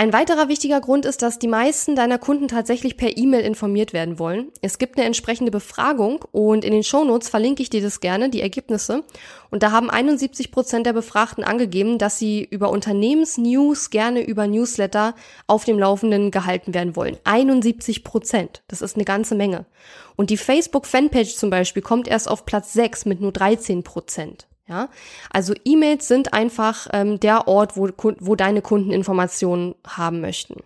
Ein 0.00 0.12
weiterer 0.12 0.46
wichtiger 0.46 0.80
Grund 0.80 1.04
ist, 1.06 1.22
dass 1.22 1.40
die 1.40 1.48
meisten 1.48 1.96
deiner 1.96 2.18
Kunden 2.18 2.46
tatsächlich 2.46 2.96
per 2.96 3.16
E-Mail 3.16 3.40
informiert 3.40 3.92
werden 3.92 4.20
wollen. 4.20 4.52
Es 4.62 4.78
gibt 4.78 4.96
eine 4.96 5.04
entsprechende 5.04 5.50
Befragung 5.50 6.24
und 6.30 6.64
in 6.64 6.70
den 6.70 6.84
Shownotes 6.84 7.28
verlinke 7.28 7.64
ich 7.64 7.68
dir 7.68 7.82
das 7.82 7.98
gerne, 7.98 8.30
die 8.30 8.40
Ergebnisse. 8.40 9.02
Und 9.50 9.64
da 9.64 9.72
haben 9.72 9.90
71 9.90 10.52
Prozent 10.52 10.86
der 10.86 10.92
Befragten 10.92 11.42
angegeben, 11.42 11.98
dass 11.98 12.16
sie 12.16 12.44
über 12.48 12.70
Unternehmensnews 12.70 13.90
gerne 13.90 14.24
über 14.24 14.46
Newsletter 14.46 15.16
auf 15.48 15.64
dem 15.64 15.80
Laufenden 15.80 16.30
gehalten 16.30 16.74
werden 16.74 16.94
wollen. 16.94 17.18
71 17.24 18.04
Prozent. 18.04 18.62
Das 18.68 18.82
ist 18.82 18.94
eine 18.94 19.04
ganze 19.04 19.34
Menge. 19.34 19.66
Und 20.14 20.30
die 20.30 20.36
Facebook-Fanpage 20.36 21.34
zum 21.34 21.50
Beispiel 21.50 21.82
kommt 21.82 22.06
erst 22.06 22.30
auf 22.30 22.44
Platz 22.44 22.72
6 22.72 23.04
mit 23.06 23.20
nur 23.20 23.32
13 23.32 23.82
Prozent. 23.82 24.46
Ja, 24.68 24.90
also 25.30 25.54
E-Mails 25.64 26.08
sind 26.08 26.34
einfach 26.34 26.88
ähm, 26.92 27.18
der 27.18 27.48
Ort, 27.48 27.76
wo, 27.78 27.88
wo 28.20 28.34
deine 28.36 28.60
Kunden 28.60 28.92
Informationen 28.92 29.74
haben 29.86 30.20
möchten. 30.20 30.62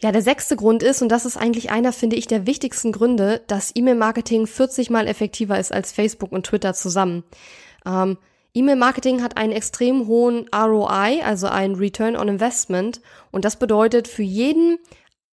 Ja, 0.00 0.10
der 0.10 0.22
sechste 0.22 0.56
Grund 0.56 0.82
ist, 0.82 1.02
und 1.02 1.10
das 1.10 1.26
ist 1.26 1.36
eigentlich 1.36 1.70
einer, 1.70 1.92
finde 1.92 2.16
ich, 2.16 2.26
der 2.26 2.46
wichtigsten 2.46 2.92
Gründe, 2.92 3.42
dass 3.46 3.72
E-Mail-Marketing 3.74 4.46
40 4.46 4.88
mal 4.88 5.06
effektiver 5.06 5.58
ist 5.58 5.72
als 5.72 5.92
Facebook 5.92 6.32
und 6.32 6.46
Twitter 6.46 6.72
zusammen. 6.72 7.24
Ähm, 7.84 8.16
E-Mail-Marketing 8.54 9.22
hat 9.22 9.36
einen 9.36 9.52
extrem 9.52 10.06
hohen 10.06 10.48
ROI, 10.54 11.22
also 11.22 11.46
einen 11.46 11.74
Return 11.74 12.16
on 12.16 12.28
Investment. 12.28 13.02
Und 13.32 13.44
das 13.44 13.58
bedeutet, 13.58 14.08
für 14.08 14.22
jeden 14.22 14.78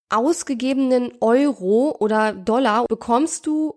ausgegebenen 0.10 1.14
Euro 1.22 1.96
oder 2.00 2.34
Dollar 2.34 2.86
bekommst 2.88 3.48
du 3.48 3.76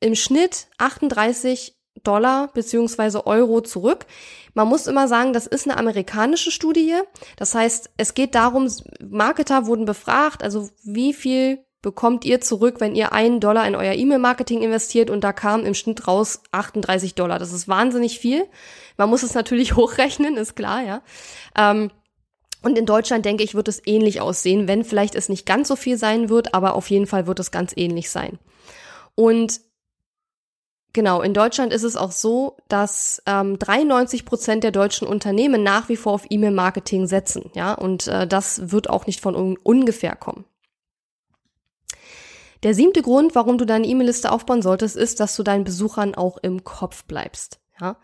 im 0.00 0.14
Schnitt 0.14 0.68
38 0.78 1.75
Dollar 2.06 2.50
beziehungsweise 2.54 3.26
Euro 3.26 3.60
zurück. 3.60 4.06
Man 4.54 4.68
muss 4.68 4.86
immer 4.86 5.08
sagen, 5.08 5.32
das 5.32 5.46
ist 5.46 5.66
eine 5.66 5.78
amerikanische 5.78 6.50
Studie. 6.50 6.94
Das 7.36 7.54
heißt, 7.54 7.90
es 7.96 8.14
geht 8.14 8.34
darum, 8.34 8.70
Marketer 9.02 9.66
wurden 9.66 9.84
befragt, 9.84 10.42
also 10.42 10.70
wie 10.82 11.12
viel 11.12 11.64
bekommt 11.82 12.24
ihr 12.24 12.40
zurück, 12.40 12.80
wenn 12.80 12.96
ihr 12.96 13.12
einen 13.12 13.38
Dollar 13.38 13.66
in 13.68 13.76
euer 13.76 13.92
E-Mail-Marketing 13.92 14.62
investiert 14.62 15.08
und 15.08 15.22
da 15.22 15.32
kam 15.32 15.64
im 15.64 15.74
Schnitt 15.74 16.08
raus 16.08 16.42
38 16.50 17.14
Dollar. 17.14 17.38
Das 17.38 17.52
ist 17.52 17.68
wahnsinnig 17.68 18.18
viel. 18.18 18.44
Man 18.96 19.08
muss 19.08 19.22
es 19.22 19.34
natürlich 19.34 19.76
hochrechnen, 19.76 20.36
ist 20.36 20.56
klar, 20.56 20.82
ja. 20.82 21.02
Ähm, 21.56 21.90
und 22.62 22.76
in 22.76 22.86
Deutschland 22.86 23.24
denke 23.24 23.44
ich, 23.44 23.54
wird 23.54 23.68
es 23.68 23.80
ähnlich 23.86 24.20
aussehen, 24.20 24.66
wenn 24.66 24.82
vielleicht 24.82 25.14
es 25.14 25.28
nicht 25.28 25.46
ganz 25.46 25.68
so 25.68 25.76
viel 25.76 25.96
sein 25.96 26.28
wird, 26.28 26.54
aber 26.54 26.74
auf 26.74 26.90
jeden 26.90 27.06
Fall 27.06 27.28
wird 27.28 27.38
es 27.38 27.52
ganz 27.52 27.72
ähnlich 27.76 28.10
sein. 28.10 28.40
Und 29.14 29.60
Genau, 30.96 31.20
in 31.20 31.34
Deutschland 31.34 31.74
ist 31.74 31.82
es 31.82 31.94
auch 31.94 32.10
so, 32.10 32.56
dass 32.68 33.22
ähm, 33.26 33.58
93 33.58 34.24
Prozent 34.24 34.64
der 34.64 34.70
deutschen 34.70 35.06
Unternehmen 35.06 35.62
nach 35.62 35.90
wie 35.90 35.96
vor 35.96 36.14
auf 36.14 36.24
E-Mail-Marketing 36.30 37.06
setzen, 37.06 37.50
ja, 37.54 37.74
und 37.74 38.08
äh, 38.08 38.26
das 38.26 38.72
wird 38.72 38.88
auch 38.88 39.06
nicht 39.06 39.20
von 39.20 39.36
un 39.36 39.58
ungefähr 39.62 40.16
kommen. 40.16 40.46
Der 42.62 42.72
siebte 42.72 43.02
Grund, 43.02 43.34
warum 43.34 43.58
du 43.58 43.66
deine 43.66 43.86
E-Mail-Liste 43.86 44.32
aufbauen 44.32 44.62
solltest, 44.62 44.96
ist, 44.96 45.20
dass 45.20 45.36
du 45.36 45.42
deinen 45.42 45.64
Besuchern 45.64 46.14
auch 46.14 46.38
im 46.38 46.64
Kopf 46.64 47.04
bleibst, 47.04 47.60
ja. 47.78 47.98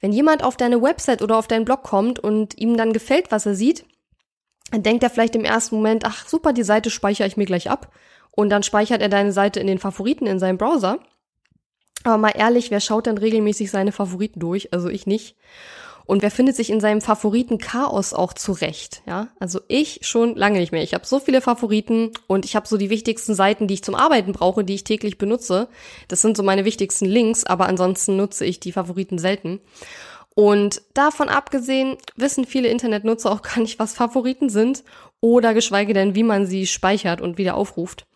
Wenn 0.00 0.12
jemand 0.12 0.44
auf 0.44 0.58
deine 0.58 0.82
Website 0.82 1.22
oder 1.22 1.38
auf 1.38 1.48
deinen 1.48 1.64
Blog 1.64 1.84
kommt 1.84 2.18
und 2.18 2.58
ihm 2.58 2.76
dann 2.76 2.92
gefällt, 2.92 3.32
was 3.32 3.46
er 3.46 3.54
sieht, 3.54 3.86
dann 4.70 4.82
denkt 4.82 5.02
er 5.04 5.08
vielleicht 5.08 5.36
im 5.36 5.46
ersten 5.46 5.76
Moment, 5.76 6.04
ach 6.04 6.28
super, 6.28 6.52
die 6.52 6.64
Seite 6.64 6.90
speichere 6.90 7.26
ich 7.26 7.38
mir 7.38 7.46
gleich 7.46 7.70
ab. 7.70 7.90
Und 8.30 8.50
dann 8.50 8.62
speichert 8.62 9.00
er 9.00 9.08
deine 9.08 9.32
Seite 9.32 9.58
in 9.58 9.66
den 9.66 9.78
Favoriten 9.78 10.26
in 10.26 10.38
seinem 10.38 10.58
Browser. 10.58 10.98
Aber 12.04 12.18
mal 12.18 12.32
ehrlich, 12.36 12.70
wer 12.70 12.80
schaut 12.80 13.06
denn 13.06 13.18
regelmäßig 13.18 13.70
seine 13.70 13.92
Favoriten 13.92 14.40
durch? 14.40 14.72
Also 14.72 14.88
ich 14.88 15.06
nicht. 15.06 15.36
Und 16.06 16.22
wer 16.22 16.30
findet 16.30 16.54
sich 16.54 16.70
in 16.70 16.80
seinem 16.80 17.00
Favoriten 17.00 17.58
Chaos 17.58 18.14
auch 18.14 18.32
zurecht? 18.32 19.02
Ja, 19.06 19.28
also 19.40 19.60
ich 19.66 20.00
schon 20.02 20.36
lange 20.36 20.60
nicht 20.60 20.70
mehr. 20.70 20.84
Ich 20.84 20.94
habe 20.94 21.04
so 21.04 21.18
viele 21.18 21.40
Favoriten 21.40 22.12
und 22.28 22.44
ich 22.44 22.54
habe 22.54 22.68
so 22.68 22.76
die 22.76 22.90
wichtigsten 22.90 23.34
Seiten, 23.34 23.66
die 23.66 23.74
ich 23.74 23.82
zum 23.82 23.96
Arbeiten 23.96 24.32
brauche, 24.32 24.62
die 24.62 24.74
ich 24.74 24.84
täglich 24.84 25.18
benutze. 25.18 25.68
Das 26.06 26.22
sind 26.22 26.36
so 26.36 26.44
meine 26.44 26.64
wichtigsten 26.64 27.06
Links, 27.06 27.44
aber 27.44 27.66
ansonsten 27.66 28.16
nutze 28.16 28.44
ich 28.44 28.60
die 28.60 28.72
Favoriten 28.72 29.18
selten. 29.18 29.60
Und 30.36 30.82
davon 30.94 31.28
abgesehen 31.28 31.96
wissen 32.14 32.44
viele 32.44 32.68
Internetnutzer 32.68 33.32
auch 33.32 33.42
gar 33.42 33.58
nicht, 33.58 33.78
was 33.78 33.94
Favoriten 33.94 34.48
sind 34.48 34.84
oder 35.20 35.54
geschweige 35.54 35.92
denn, 35.92 36.14
wie 36.14 36.22
man 36.22 36.46
sie 36.46 36.66
speichert 36.66 37.20
und 37.20 37.36
wieder 37.36 37.56
aufruft. 37.56 38.06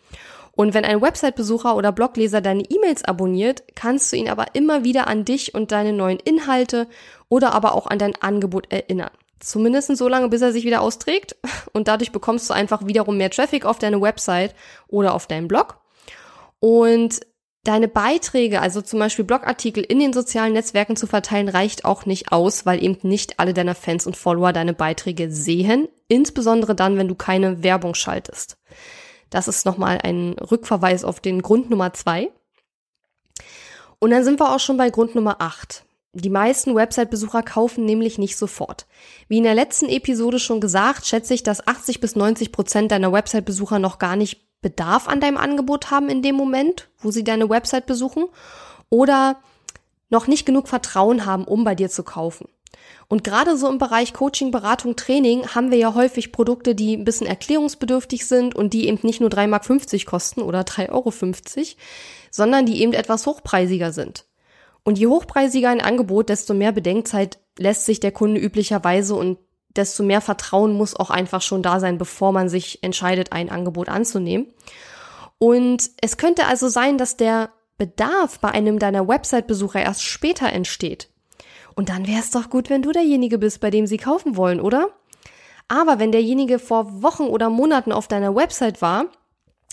Und 0.60 0.74
wenn 0.74 0.84
ein 0.84 1.00
Website-Besucher 1.00 1.74
oder 1.74 1.90
Blogleser 1.90 2.42
deine 2.42 2.64
E-Mails 2.68 3.02
abonniert, 3.02 3.62
kannst 3.76 4.12
du 4.12 4.16
ihn 4.16 4.28
aber 4.28 4.54
immer 4.54 4.84
wieder 4.84 5.06
an 5.06 5.24
dich 5.24 5.54
und 5.54 5.72
deine 5.72 5.94
neuen 5.94 6.18
Inhalte 6.18 6.86
oder 7.30 7.54
aber 7.54 7.74
auch 7.74 7.86
an 7.86 7.98
dein 7.98 8.14
Angebot 8.16 8.70
erinnern. 8.70 9.08
Zumindest 9.38 9.96
so 9.96 10.06
lange, 10.06 10.28
bis 10.28 10.42
er 10.42 10.52
sich 10.52 10.66
wieder 10.66 10.82
austrägt. 10.82 11.34
Und 11.72 11.88
dadurch 11.88 12.12
bekommst 12.12 12.50
du 12.50 12.52
einfach 12.52 12.86
wiederum 12.86 13.16
mehr 13.16 13.30
Traffic 13.30 13.64
auf 13.64 13.78
deine 13.78 14.02
Website 14.02 14.54
oder 14.86 15.14
auf 15.14 15.26
deinen 15.26 15.48
Blog. 15.48 15.80
Und 16.58 17.20
deine 17.64 17.88
Beiträge, 17.88 18.60
also 18.60 18.82
zum 18.82 18.98
Beispiel 18.98 19.24
Blogartikel 19.24 19.82
in 19.82 19.98
den 19.98 20.12
sozialen 20.12 20.52
Netzwerken 20.52 20.94
zu 20.94 21.06
verteilen, 21.06 21.48
reicht 21.48 21.86
auch 21.86 22.04
nicht 22.04 22.32
aus, 22.32 22.66
weil 22.66 22.84
eben 22.84 22.98
nicht 23.00 23.40
alle 23.40 23.54
deiner 23.54 23.74
Fans 23.74 24.06
und 24.06 24.14
Follower 24.14 24.52
deine 24.52 24.74
Beiträge 24.74 25.30
sehen. 25.32 25.88
Insbesondere 26.06 26.74
dann, 26.74 26.98
wenn 26.98 27.08
du 27.08 27.14
keine 27.14 27.62
Werbung 27.62 27.94
schaltest. 27.94 28.58
Das 29.30 29.48
ist 29.48 29.64
nochmal 29.64 29.98
ein 30.02 30.34
Rückverweis 30.34 31.04
auf 31.04 31.20
den 31.20 31.40
Grund 31.42 31.70
Nummer 31.70 31.92
zwei. 31.92 32.30
Und 33.98 34.10
dann 34.10 34.24
sind 34.24 34.40
wir 34.40 34.54
auch 34.54 34.60
schon 34.60 34.76
bei 34.76 34.90
Grund 34.90 35.14
Nummer 35.14 35.36
acht. 35.40 35.84
Die 36.12 36.30
meisten 36.30 36.74
Website-Besucher 36.74 37.42
kaufen 37.44 37.84
nämlich 37.84 38.18
nicht 38.18 38.36
sofort. 38.36 38.86
Wie 39.28 39.38
in 39.38 39.44
der 39.44 39.54
letzten 39.54 39.86
Episode 39.88 40.40
schon 40.40 40.60
gesagt, 40.60 41.06
schätze 41.06 41.34
ich, 41.34 41.44
dass 41.44 41.66
80 41.66 42.00
bis 42.00 42.16
90 42.16 42.50
Prozent 42.50 42.90
deiner 42.90 43.12
Website-Besucher 43.12 43.78
noch 43.78 43.98
gar 43.98 44.16
nicht 44.16 44.40
Bedarf 44.60 45.08
an 45.08 45.20
deinem 45.20 45.36
Angebot 45.36 45.90
haben 45.90 46.10
in 46.10 46.20
dem 46.20 46.34
Moment, 46.34 46.88
wo 46.98 47.10
sie 47.10 47.24
deine 47.24 47.48
Website 47.48 47.86
besuchen 47.86 48.26
oder 48.90 49.40
noch 50.10 50.26
nicht 50.26 50.44
genug 50.44 50.68
Vertrauen 50.68 51.24
haben, 51.24 51.44
um 51.44 51.64
bei 51.64 51.74
dir 51.74 51.88
zu 51.88 52.02
kaufen. 52.02 52.48
Und 53.10 53.24
gerade 53.24 53.56
so 53.56 53.68
im 53.68 53.78
Bereich 53.78 54.12
Coaching, 54.12 54.52
Beratung, 54.52 54.94
Training 54.94 55.48
haben 55.48 55.72
wir 55.72 55.78
ja 55.78 55.94
häufig 55.94 56.30
Produkte, 56.30 56.76
die 56.76 56.96
ein 56.96 57.02
bisschen 57.02 57.26
erklärungsbedürftig 57.26 58.24
sind 58.24 58.54
und 58.54 58.72
die 58.72 58.86
eben 58.86 59.00
nicht 59.02 59.20
nur 59.20 59.30
3,50 59.30 59.48
Mark 59.48 60.06
kosten 60.06 60.42
oder 60.42 60.60
3,50 60.60 60.88
Euro, 60.92 61.12
sondern 62.30 62.66
die 62.66 62.80
eben 62.80 62.92
etwas 62.92 63.26
hochpreisiger 63.26 63.92
sind. 63.92 64.26
Und 64.84 64.96
je 64.96 65.08
hochpreisiger 65.08 65.70
ein 65.70 65.80
Angebot, 65.80 66.28
desto 66.28 66.54
mehr 66.54 66.70
Bedenkzeit 66.70 67.40
lässt 67.58 67.84
sich 67.84 67.98
der 67.98 68.12
Kunde 68.12 68.40
üblicherweise 68.40 69.16
und 69.16 69.38
desto 69.74 70.04
mehr 70.04 70.20
Vertrauen 70.20 70.74
muss 70.74 70.94
auch 70.94 71.10
einfach 71.10 71.42
schon 71.42 71.64
da 71.64 71.80
sein, 71.80 71.98
bevor 71.98 72.30
man 72.30 72.48
sich 72.48 72.84
entscheidet, 72.84 73.32
ein 73.32 73.50
Angebot 73.50 73.88
anzunehmen. 73.88 74.54
Und 75.38 75.90
es 76.00 76.16
könnte 76.16 76.46
also 76.46 76.68
sein, 76.68 76.96
dass 76.96 77.16
der 77.16 77.50
Bedarf 77.76 78.38
bei 78.38 78.52
einem 78.52 78.78
deiner 78.78 79.08
Website-Besucher 79.08 79.82
erst 79.82 80.04
später 80.04 80.52
entsteht. 80.52 81.08
Und 81.74 81.88
dann 81.88 82.06
wäre 82.06 82.20
es 82.20 82.30
doch 82.30 82.50
gut, 82.50 82.70
wenn 82.70 82.82
du 82.82 82.92
derjenige 82.92 83.38
bist, 83.38 83.60
bei 83.60 83.70
dem 83.70 83.86
sie 83.86 83.96
kaufen 83.96 84.36
wollen, 84.36 84.60
oder? 84.60 84.90
Aber 85.68 85.98
wenn 85.98 86.12
derjenige 86.12 86.58
vor 86.58 87.02
Wochen 87.02 87.24
oder 87.24 87.48
Monaten 87.48 87.92
auf 87.92 88.08
deiner 88.08 88.34
Website 88.34 88.82
war, 88.82 89.06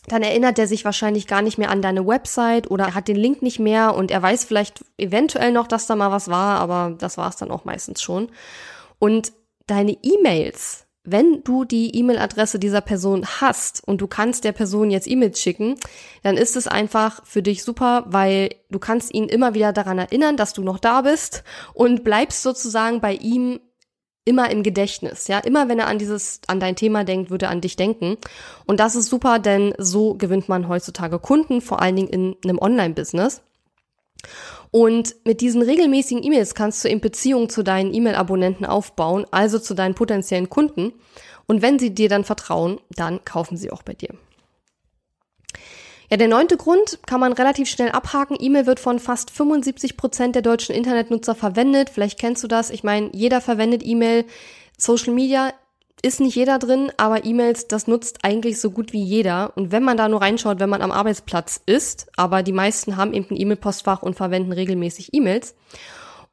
dann 0.07 0.23
erinnert 0.23 0.57
er 0.57 0.67
sich 0.67 0.85
wahrscheinlich 0.85 1.27
gar 1.27 1.41
nicht 1.41 1.57
mehr 1.57 1.69
an 1.69 1.81
deine 1.81 2.07
Website 2.07 2.71
oder 2.71 2.93
hat 2.95 3.09
den 3.09 3.17
Link 3.17 3.41
nicht 3.41 3.59
mehr 3.59 3.93
und 3.93 4.09
er 4.09 4.21
weiß 4.21 4.45
vielleicht 4.45 4.85
eventuell 4.97 5.51
noch, 5.51 5.67
dass 5.67 5.85
da 5.85 5.95
mal 5.95 6.11
was 6.11 6.29
war, 6.29 6.59
aber 6.59 6.95
das 6.97 7.17
war 7.17 7.29
es 7.29 7.35
dann 7.35 7.51
auch 7.51 7.65
meistens 7.65 8.01
schon. 8.01 8.29
Und 8.99 9.33
deine 9.67 9.91
E-Mails, 10.01 10.86
wenn 11.09 11.41
du 11.43 11.63
die 11.63 11.95
E-Mail-Adresse 11.95 12.59
dieser 12.59 12.81
Person 12.81 13.25
hast 13.25 13.81
und 13.87 14.01
du 14.01 14.07
kannst 14.07 14.43
der 14.43 14.51
Person 14.51 14.91
jetzt 14.91 15.07
E-Mails 15.07 15.41
schicken, 15.41 15.75
dann 16.21 16.35
ist 16.35 16.57
es 16.57 16.67
einfach 16.67 17.25
für 17.25 17.41
dich 17.41 17.63
super, 17.63 18.03
weil 18.07 18.49
du 18.69 18.77
kannst 18.77 19.13
ihn 19.13 19.29
immer 19.29 19.53
wieder 19.53 19.71
daran 19.71 19.99
erinnern, 19.99 20.35
dass 20.35 20.53
du 20.53 20.63
noch 20.63 20.79
da 20.79 21.01
bist 21.01 21.45
und 21.73 22.03
bleibst 22.03 22.43
sozusagen 22.43 22.99
bei 22.99 23.13
ihm 23.13 23.61
immer 24.25 24.51
im 24.51 24.61
Gedächtnis, 24.61 25.29
ja, 25.29 25.39
immer 25.39 25.69
wenn 25.69 25.79
er 25.79 25.87
an 25.87 25.99
dieses, 25.99 26.41
an 26.47 26.59
dein 26.59 26.75
Thema 26.75 27.05
denkt, 27.05 27.31
würde 27.31 27.45
er 27.45 27.51
an 27.51 27.61
dich 27.61 27.77
denken. 27.77 28.17
Und 28.65 28.81
das 28.81 28.97
ist 28.97 29.07
super, 29.07 29.39
denn 29.39 29.73
so 29.77 30.15
gewinnt 30.15 30.49
man 30.49 30.67
heutzutage 30.67 31.19
Kunden, 31.19 31.61
vor 31.61 31.81
allen 31.81 31.95
Dingen 31.95 32.09
in 32.09 32.35
einem 32.43 32.59
Online-Business. 32.59 33.41
Und 34.71 35.15
mit 35.25 35.41
diesen 35.41 35.61
regelmäßigen 35.61 36.23
E-Mails 36.23 36.55
kannst 36.55 36.83
du 36.83 36.89
in 36.89 36.99
Beziehung 36.99 37.49
zu 37.49 37.63
deinen 37.63 37.93
E-Mail-Abonnenten 37.93 38.65
aufbauen, 38.65 39.25
also 39.31 39.59
zu 39.59 39.73
deinen 39.73 39.95
potenziellen 39.95 40.49
Kunden. 40.49 40.93
Und 41.45 41.61
wenn 41.61 41.79
sie 41.79 41.93
dir 41.93 42.09
dann 42.09 42.25
vertrauen, 42.25 42.79
dann 42.95 43.23
kaufen 43.23 43.57
sie 43.57 43.71
auch 43.71 43.83
bei 43.83 43.93
dir. 43.93 44.09
Ja, 46.09 46.15
der 46.15 46.29
neunte 46.29 46.55
Grund 46.55 46.99
kann 47.05 47.19
man 47.19 47.33
relativ 47.33 47.69
schnell 47.69 47.89
abhaken. 47.89 48.37
E-Mail 48.39 48.65
wird 48.65 48.79
von 48.79 48.99
fast 48.99 49.29
75 49.29 49.97
Prozent 49.97 50.35
der 50.35 50.41
deutschen 50.41 50.73
Internetnutzer 50.73 51.35
verwendet. 51.35 51.89
Vielleicht 51.89 52.17
kennst 52.17 52.43
du 52.43 52.47
das. 52.47 52.69
Ich 52.69 52.83
meine, 52.83 53.09
jeder 53.13 53.41
verwendet 53.41 53.81
E-Mail. 53.85 54.25
Social 54.77 55.13
Media 55.13 55.53
ist 56.01 56.19
nicht 56.19 56.35
jeder 56.35 56.59
drin, 56.59 56.91
aber 56.97 57.25
E-Mails, 57.25 57.67
das 57.67 57.87
nutzt 57.87 58.19
eigentlich 58.23 58.61
so 58.61 58.71
gut 58.71 58.93
wie 58.93 59.03
jeder. 59.03 59.51
Und 59.55 59.71
wenn 59.71 59.83
man 59.83 59.97
da 59.97 60.07
nur 60.07 60.21
reinschaut, 60.21 60.59
wenn 60.59 60.69
man 60.69 60.81
am 60.81 60.91
Arbeitsplatz 60.91 61.59
ist, 61.65 62.07
aber 62.15 62.43
die 62.43 62.51
meisten 62.51 62.97
haben 62.97 63.13
eben 63.13 63.27
ein 63.31 63.39
E-Mail-Postfach 63.39 64.03
und 64.03 64.15
verwenden 64.15 64.51
regelmäßig 64.51 65.13
E-Mails. 65.13 65.55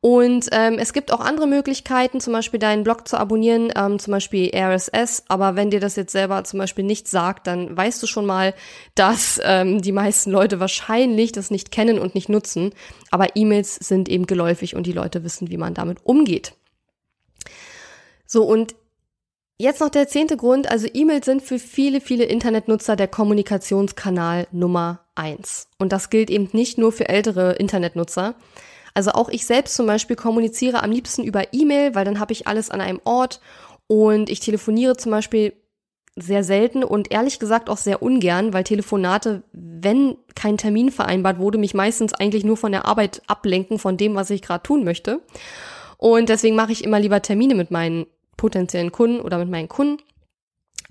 Und 0.04 0.50
ähm, 0.52 0.76
es 0.78 0.92
gibt 0.92 1.12
auch 1.12 1.20
andere 1.20 1.46
Möglichkeiten, 1.46 2.20
zum 2.20 2.34
Beispiel 2.34 2.60
deinen 2.60 2.84
Blog 2.84 3.08
zu 3.08 3.16
abonnieren, 3.16 3.72
ähm, 3.74 3.98
zum 3.98 4.10
Beispiel 4.10 4.54
RSS. 4.54 5.24
Aber 5.28 5.56
wenn 5.56 5.70
dir 5.70 5.80
das 5.80 5.96
jetzt 5.96 6.12
selber 6.12 6.44
zum 6.44 6.58
Beispiel 6.58 6.84
nicht 6.84 7.08
sagt, 7.08 7.46
dann 7.46 7.74
weißt 7.74 8.02
du 8.02 8.06
schon 8.06 8.26
mal, 8.26 8.52
dass 8.94 9.40
ähm, 9.42 9.80
die 9.80 9.92
meisten 9.92 10.30
Leute 10.30 10.60
wahrscheinlich 10.60 11.32
das 11.32 11.50
nicht 11.50 11.70
kennen 11.70 11.98
und 11.98 12.14
nicht 12.14 12.28
nutzen. 12.28 12.74
Aber 13.10 13.34
E-Mails 13.34 13.76
sind 13.76 14.10
eben 14.10 14.26
geläufig 14.26 14.76
und 14.76 14.84
die 14.86 14.92
Leute 14.92 15.24
wissen, 15.24 15.48
wie 15.48 15.56
man 15.56 15.72
damit 15.72 16.04
umgeht. 16.04 16.52
So, 18.26 18.44
und 18.44 18.74
Jetzt 19.56 19.80
noch 19.80 19.88
der 19.88 20.08
zehnte 20.08 20.36
Grund, 20.36 20.68
also 20.68 20.88
E-Mails 20.92 21.26
sind 21.26 21.40
für 21.40 21.60
viele, 21.60 22.00
viele 22.00 22.24
Internetnutzer 22.24 22.96
der 22.96 23.06
Kommunikationskanal 23.06 24.48
Nummer 24.50 25.04
eins. 25.14 25.68
Und 25.78 25.92
das 25.92 26.10
gilt 26.10 26.28
eben 26.28 26.48
nicht 26.52 26.76
nur 26.76 26.90
für 26.90 27.08
ältere 27.08 27.52
Internetnutzer. 27.52 28.34
Also 28.94 29.12
auch 29.12 29.28
ich 29.28 29.46
selbst 29.46 29.76
zum 29.76 29.86
Beispiel 29.86 30.16
kommuniziere 30.16 30.82
am 30.82 30.90
liebsten 30.90 31.22
über 31.22 31.52
E-Mail, 31.52 31.94
weil 31.94 32.04
dann 32.04 32.18
habe 32.18 32.32
ich 32.32 32.48
alles 32.48 32.70
an 32.70 32.80
einem 32.80 33.00
Ort 33.04 33.40
und 33.86 34.28
ich 34.28 34.40
telefoniere 34.40 34.96
zum 34.96 35.12
Beispiel 35.12 35.52
sehr 36.16 36.42
selten 36.42 36.82
und 36.82 37.12
ehrlich 37.12 37.38
gesagt 37.38 37.68
auch 37.68 37.76
sehr 37.76 38.02
ungern, 38.02 38.52
weil 38.52 38.64
Telefonate, 38.64 39.44
wenn 39.52 40.16
kein 40.34 40.56
Termin 40.56 40.90
vereinbart 40.90 41.38
wurde, 41.38 41.58
mich 41.58 41.74
meistens 41.74 42.12
eigentlich 42.12 42.44
nur 42.44 42.56
von 42.56 42.72
der 42.72 42.86
Arbeit 42.86 43.22
ablenken, 43.28 43.78
von 43.78 43.96
dem, 43.96 44.16
was 44.16 44.30
ich 44.30 44.42
gerade 44.42 44.62
tun 44.64 44.84
möchte. 44.84 45.20
Und 45.96 46.28
deswegen 46.28 46.56
mache 46.56 46.72
ich 46.72 46.84
immer 46.84 47.00
lieber 47.00 47.22
Termine 47.22 47.54
mit 47.54 47.70
meinen 47.70 48.06
potenziellen 48.36 48.92
Kunden 48.92 49.20
oder 49.20 49.38
mit 49.38 49.50
meinen 49.50 49.68
Kunden. 49.68 50.02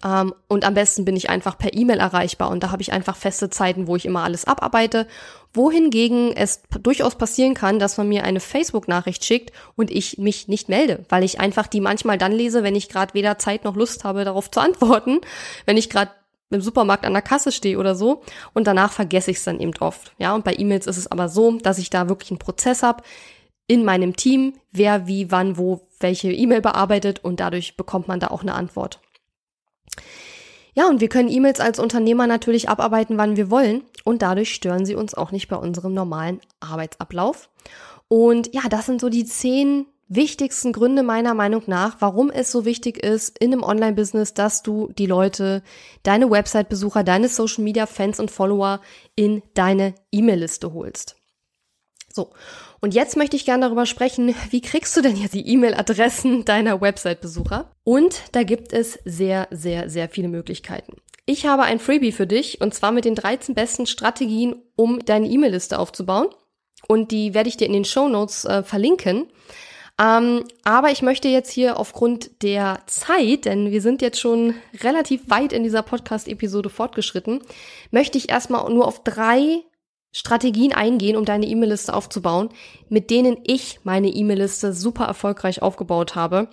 Ähm, 0.04 0.34
und 0.48 0.66
am 0.66 0.74
besten 0.74 1.06
bin 1.06 1.16
ich 1.16 1.30
einfach 1.30 1.58
per 1.58 1.74
E-Mail 1.74 2.00
erreichbar 2.00 2.50
und 2.50 2.64
da 2.64 2.72
habe 2.72 2.82
ich 2.82 2.92
einfach 2.92 3.16
feste 3.16 3.50
Zeiten, 3.50 3.88
wo 3.88 3.96
ich 3.96 4.06
immer 4.06 4.24
alles 4.24 4.46
abarbeite. 4.46 5.08
Wohingegen 5.54 6.36
es 6.36 6.64
durchaus 6.82 7.16
passieren 7.16 7.54
kann, 7.54 7.80
dass 7.80 7.98
man 7.98 8.10
mir 8.10 8.24
eine 8.24 8.40
Facebook-Nachricht 8.40 9.24
schickt 9.24 9.52
und 9.76 9.92
ich 9.92 10.18
mich 10.18 10.48
nicht 10.48 10.68
melde, 10.68 11.06
weil 11.10 11.24
ich 11.24 11.40
einfach 11.40 11.68
die 11.68 11.82
manchmal 11.82 12.18
dann 12.18 12.32
lese, 12.32 12.64
wenn 12.64 12.76
ich 12.76 12.90
gerade 12.90 13.14
weder 13.14 13.38
Zeit 13.38 13.64
noch 13.64 13.76
Lust 13.76 14.04
habe, 14.04 14.26
darauf 14.26 14.50
zu 14.52 14.60
antworten, 14.60 15.22
wenn 15.66 15.78
ich 15.78 15.90
gerade 15.90 16.12
im 16.50 16.62
Supermarkt 16.62 17.06
an 17.06 17.14
der 17.14 17.22
Kasse 17.22 17.52
stehe 17.52 17.80
oder 17.80 17.96
so 17.96 18.22
und 18.54 18.68
danach 18.68 18.92
vergesse 18.92 19.32
ich 19.32 19.38
es 19.38 19.44
dann 19.44 19.60
eben 19.60 19.74
oft. 19.80 20.14
Ja, 20.18 20.36
und 20.36 20.44
bei 20.44 20.56
E-Mails 20.56 20.88
ist 20.88 20.98
es 20.98 21.12
aber 21.12 21.30
so, 21.30 21.58
dass 21.58 21.80
ich 21.80 21.90
da 21.90 22.10
wirklich 22.10 22.32
einen 22.32 22.40
Prozess 22.40 22.84
habe 22.84 23.04
in 23.68 23.86
meinem 23.86 24.16
Team, 24.16 24.54
wer 24.72 25.08
wie 25.08 25.32
wann 25.32 25.58
wo 25.58 25.88
welche 26.04 26.32
E-Mail 26.32 26.62
bearbeitet 26.62 27.24
und 27.24 27.40
dadurch 27.40 27.76
bekommt 27.76 28.08
man 28.08 28.20
da 28.20 28.28
auch 28.28 28.42
eine 28.42 28.54
Antwort. 28.54 29.02
Ja, 30.76 30.88
und 30.88 31.02
wir 31.02 31.10
können 31.10 31.30
E-Mails 31.30 31.60
als 31.60 31.80
Unternehmer 31.80 32.28
natürlich 32.28 32.70
abarbeiten, 32.70 33.18
wann 33.18 33.38
wir 33.38 33.50
wollen 33.50 33.84
und 34.04 34.22
dadurch 34.22 34.54
stören 34.54 34.86
sie 34.86 34.96
uns 34.96 35.14
auch 35.14 35.32
nicht 35.32 35.48
bei 35.48 35.56
unserem 35.56 35.94
normalen 35.94 36.42
Arbeitsablauf. 36.60 37.50
Und 38.08 38.54
ja, 38.54 38.62
das 38.70 38.86
sind 38.88 39.02
so 39.02 39.10
die 39.10 39.26
zehn 39.26 39.86
wichtigsten 40.08 40.74
Gründe 40.74 41.04
meiner 41.04 41.34
Meinung 41.34 41.64
nach, 41.68 41.98
warum 42.00 42.30
es 42.30 42.52
so 42.52 42.66
wichtig 42.66 43.04
ist 43.04 43.38
in 43.40 43.54
einem 43.54 43.64
Online-Business, 43.64 44.34
dass 44.34 44.62
du 44.62 44.92
die 44.98 45.06
Leute, 45.06 45.64
deine 46.04 46.30
Website-Besucher, 46.30 47.04
deine 47.04 47.30
Social-Media-Fans 47.30 48.20
und 48.20 48.30
Follower 48.30 48.82
in 49.16 49.42
deine 49.54 49.96
E-Mail-Liste 50.12 50.74
holst. 50.74 51.16
So. 52.12 52.32
Und 52.84 52.94
jetzt 52.94 53.16
möchte 53.16 53.38
ich 53.38 53.46
gerne 53.46 53.64
darüber 53.64 53.86
sprechen, 53.86 54.36
wie 54.50 54.60
kriegst 54.60 54.98
du 54.98 55.02
denn 55.02 55.16
jetzt 55.16 55.34
die 55.34 55.48
E-Mail-Adressen 55.48 56.44
deiner 56.44 56.82
Website-Besucher? 56.82 57.72
Und 57.86 58.24
da 58.34 58.44
gibt 58.44 58.74
es 58.74 59.00
sehr, 59.06 59.48
sehr, 59.52 59.90
sehr 59.90 60.10
viele 60.10 60.28
Möglichkeiten. 60.28 60.98
Ich 61.26 61.46
habe 61.46 61.64
ein 61.64 61.80
Freebie 61.80 62.12
für 62.12 62.28
dich 62.28 62.60
und 62.60 62.74
zwar 62.74 62.92
mit 62.92 63.06
den 63.06 63.16
13 63.16 63.56
besten 63.56 63.86
Strategien, 63.86 64.58
um 64.76 65.00
deine 65.00 65.30
E-Mail-Liste 65.30 65.80
aufzubauen. 65.80 66.28
Und 66.86 67.12
die 67.12 67.34
werde 67.34 67.48
ich 67.48 67.56
dir 67.56 67.68
in 67.68 67.72
den 67.72 67.86
Show 67.86 68.10
Notes 68.10 68.44
äh, 68.44 68.64
verlinken. 68.64 69.28
Ähm, 69.98 70.44
aber 70.66 70.92
ich 70.92 71.02
möchte 71.02 71.30
jetzt 71.30 71.52
hier 71.52 71.80
aufgrund 71.80 72.44
der 72.44 72.82
Zeit, 72.88 73.46
denn 73.46 73.72
wir 73.72 73.82
sind 73.82 74.02
jetzt 74.02 74.20
schon 74.20 74.56
relativ 74.82 75.30
weit 75.30 75.54
in 75.54 75.64
dieser 75.64 75.84
Podcast-Episode 75.84 76.68
fortgeschritten, 76.68 77.44
möchte 77.92 78.18
ich 78.18 78.28
erstmal 78.28 78.70
nur 78.74 78.86
auf 78.86 79.06
drei 79.06 79.64
Strategien 80.14 80.72
eingehen, 80.74 81.18
um 81.18 81.26
deine 81.26 81.48
E-Mail-Liste 81.48 81.94
aufzubauen, 81.94 82.50
mit 82.88 83.10
denen 83.10 83.38
ich 83.44 83.80
meine 83.84 84.10
E-Mail-Liste 84.10 84.72
super 84.72 85.06
erfolgreich 85.06 85.62
aufgebaut 85.62 86.16
habe, 86.16 86.48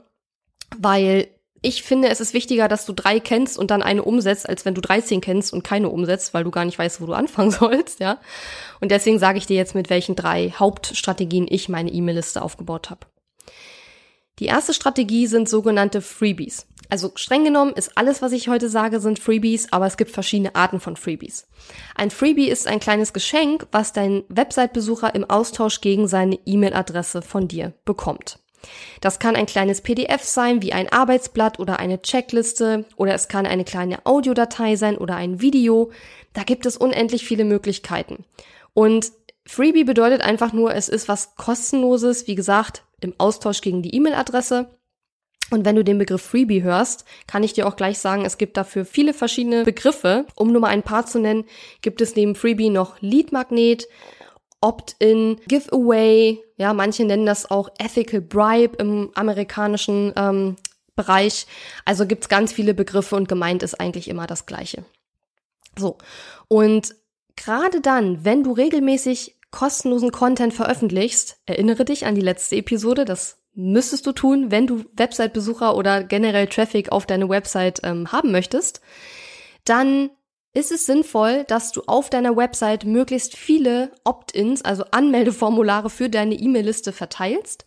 weil 0.77 1.29
ich 1.63 1.83
finde, 1.83 2.09
es 2.09 2.21
ist 2.21 2.33
wichtiger, 2.33 2.69
dass 2.69 2.87
du 2.87 2.95
drei 2.95 3.21
kennst 3.21 3.59
und 3.59 3.71
dann 3.71 3.83
eine 3.83 4.03
umsetzt, 4.03 4.49
als 4.49 4.65
wenn 4.65 4.75
du 4.75 4.81
13 4.81 5.21
kennst 5.21 5.53
und 5.53 5.63
keine 5.63 5.91
umsetzt, 5.91 6.33
weil 6.33 6.45
du 6.45 6.51
gar 6.51 6.65
nicht 6.65 6.79
weißt, 6.79 7.03
wo 7.03 7.07
du 7.07 7.13
anfangen 7.15 7.51
sollst, 7.51 8.01
ja. 8.01 8.19
Und 8.81 8.91
deswegen 8.91 9.19
sage 9.19 9.37
ich 9.37 9.47
dir 9.47 9.57
jetzt, 9.57 9.75
mit 9.75 9.91
welchen 9.91 10.17
drei 10.17 10.53
Hauptstrategien 10.59 11.47
ich 11.49 11.69
meine 11.69 11.91
E-Mail-Liste 11.91 12.41
aufgebaut 12.41 12.89
habe. 12.89 13.07
Die 14.39 14.47
erste 14.47 14.73
Strategie 14.73 15.27
sind 15.27 15.51
sogenannte 15.51 16.01
Freebies. 16.01 16.67
Also 16.91 17.13
streng 17.15 17.45
genommen 17.45 17.73
ist 17.73 17.97
alles, 17.97 18.21
was 18.21 18.33
ich 18.33 18.49
heute 18.49 18.69
sage, 18.69 19.01
sind 19.01 19.21
Freebies, 19.21 19.73
aber 19.73 19.87
es 19.87 19.97
gibt 19.97 20.11
verschiedene 20.11 20.57
Arten 20.57 20.81
von 20.81 20.97
Freebies. 20.97 21.47
Ein 21.95 22.11
Freebie 22.11 22.49
ist 22.49 22.67
ein 22.67 22.81
kleines 22.81 23.13
Geschenk, 23.13 23.69
was 23.71 23.93
dein 23.93 24.25
Website-Besucher 24.29 25.15
im 25.15 25.29
Austausch 25.29 25.81
gegen 25.81 26.09
seine 26.09 26.39
E-Mail-Adresse 26.45 27.23
von 27.23 27.47
dir 27.47 27.73
bekommt. 27.85 28.41
Das 29.01 29.19
kann 29.21 29.37
ein 29.37 29.47
kleines 29.47 29.81
PDF 29.81 30.23
sein, 30.25 30.63
wie 30.63 30.73
ein 30.73 30.93
Arbeitsblatt 30.93 31.59
oder 31.61 31.79
eine 31.79 32.03
Checkliste, 32.03 32.85
oder 32.97 33.15
es 33.15 33.29
kann 33.29 33.47
eine 33.47 33.65
kleine 33.65 34.05
Audiodatei 34.05 34.77
sein 34.77 34.99
oder 34.99 35.15
ein 35.15 35.41
Video. 35.41 35.93
Da 36.33 36.43
gibt 36.43 36.67
es 36.67 36.77
unendlich 36.77 37.25
viele 37.25 37.45
Möglichkeiten. 37.45 38.25
Und 38.75 39.13
Freebie 39.47 39.85
bedeutet 39.85 40.21
einfach 40.21 40.53
nur, 40.53 40.75
es 40.75 40.89
ist 40.89 41.09
was 41.09 41.37
kostenloses, 41.37 42.27
wie 42.27 42.35
gesagt, 42.35 42.85
im 43.01 43.15
Austausch 43.17 43.63
gegen 43.63 43.83
die 43.83 43.95
E-Mail-Adresse. 43.95 44.69
Und 45.51 45.65
wenn 45.65 45.77
du 45.77 45.85
den 45.85 45.99
Begriff 45.99 46.23
Freebie 46.23 46.63
hörst, 46.63 47.05
kann 47.27 47.43
ich 47.43 47.53
dir 47.53 47.67
auch 47.67 47.77
gleich 47.77 47.99
sagen, 47.99 48.25
es 48.25 48.39
gibt 48.39 48.57
dafür 48.57 48.85
viele 48.85 49.13
verschiedene 49.13 49.65
Begriffe. 49.65 50.27
Um 50.37 50.53
nur 50.53 50.61
mal 50.61 50.69
ein 50.69 50.85
paar 50.85 51.07
zu 51.07 51.19
nennen, 51.19 51.45
gibt 51.83 52.01
es 52.01 52.15
neben 52.15 52.35
Freebie 52.37 52.71
noch 52.71 53.01
Lead 53.01 53.33
Magnet, 53.33 53.89
Opt-in, 54.61 55.41
Giveaway, 55.49 56.39
ja, 56.57 56.75
manche 56.75 57.05
nennen 57.05 57.25
das 57.25 57.51
auch 57.51 57.71
Ethical 57.79 58.21
Bribe 58.21 58.77
im 58.77 59.11
amerikanischen 59.15 60.13
ähm, 60.17 60.57
Bereich. 60.95 61.47
Also 61.87 62.07
gibt's 62.07 62.29
ganz 62.29 62.53
viele 62.53 62.75
Begriffe 62.75 63.17
und 63.17 63.29
gemeint 63.29 63.63
ist 63.63 63.81
eigentlich 63.81 64.09
immer 64.09 64.27
das 64.27 64.45
Gleiche. 64.45 64.85
So, 65.79 65.97
und 66.49 66.95
gerade 67.37 67.81
dann, 67.81 68.25
wenn 68.25 68.45
du 68.45 68.53
regelmäßig 68.53 69.39
kostenlosen 69.51 70.13
Content 70.13 70.53
veröffentlichst, 70.53 71.39
erinnere 71.47 71.87
dich 71.87 72.05
an 72.05 72.15
die 72.15 72.21
letzte 72.21 72.57
Episode, 72.57 73.07
das 73.07 73.40
müsstest 73.55 74.07
du 74.07 74.13
tun, 74.13 74.51
wenn 74.51 74.67
du 74.67 74.85
Website-Besucher 74.97 75.77
oder 75.77 76.05
generell 76.05 76.47
Traffic 76.47 76.93
auf 76.93 77.07
deine 77.07 77.29
Website 77.29 77.81
ähm, 77.83 78.13
haben 78.13 78.31
möchtest, 78.31 78.81
dann 79.65 80.11
ist 80.53 80.73
es 80.73 80.87
sinnvoll, 80.87 81.45
dass 81.45 81.73
du 81.73 81.83
auf 81.87 82.11
deiner 82.11 82.37
Website 82.37 82.85
möglichst 82.85 83.37
viele 83.37 83.93
Opt-ins, 84.05 84.63
also 84.63 84.85
Anmeldeformulare 84.91 85.91
für 85.91 86.09
deine 86.09 86.35
E-Mail-Liste 86.35 86.93
verteilst. 86.93 87.67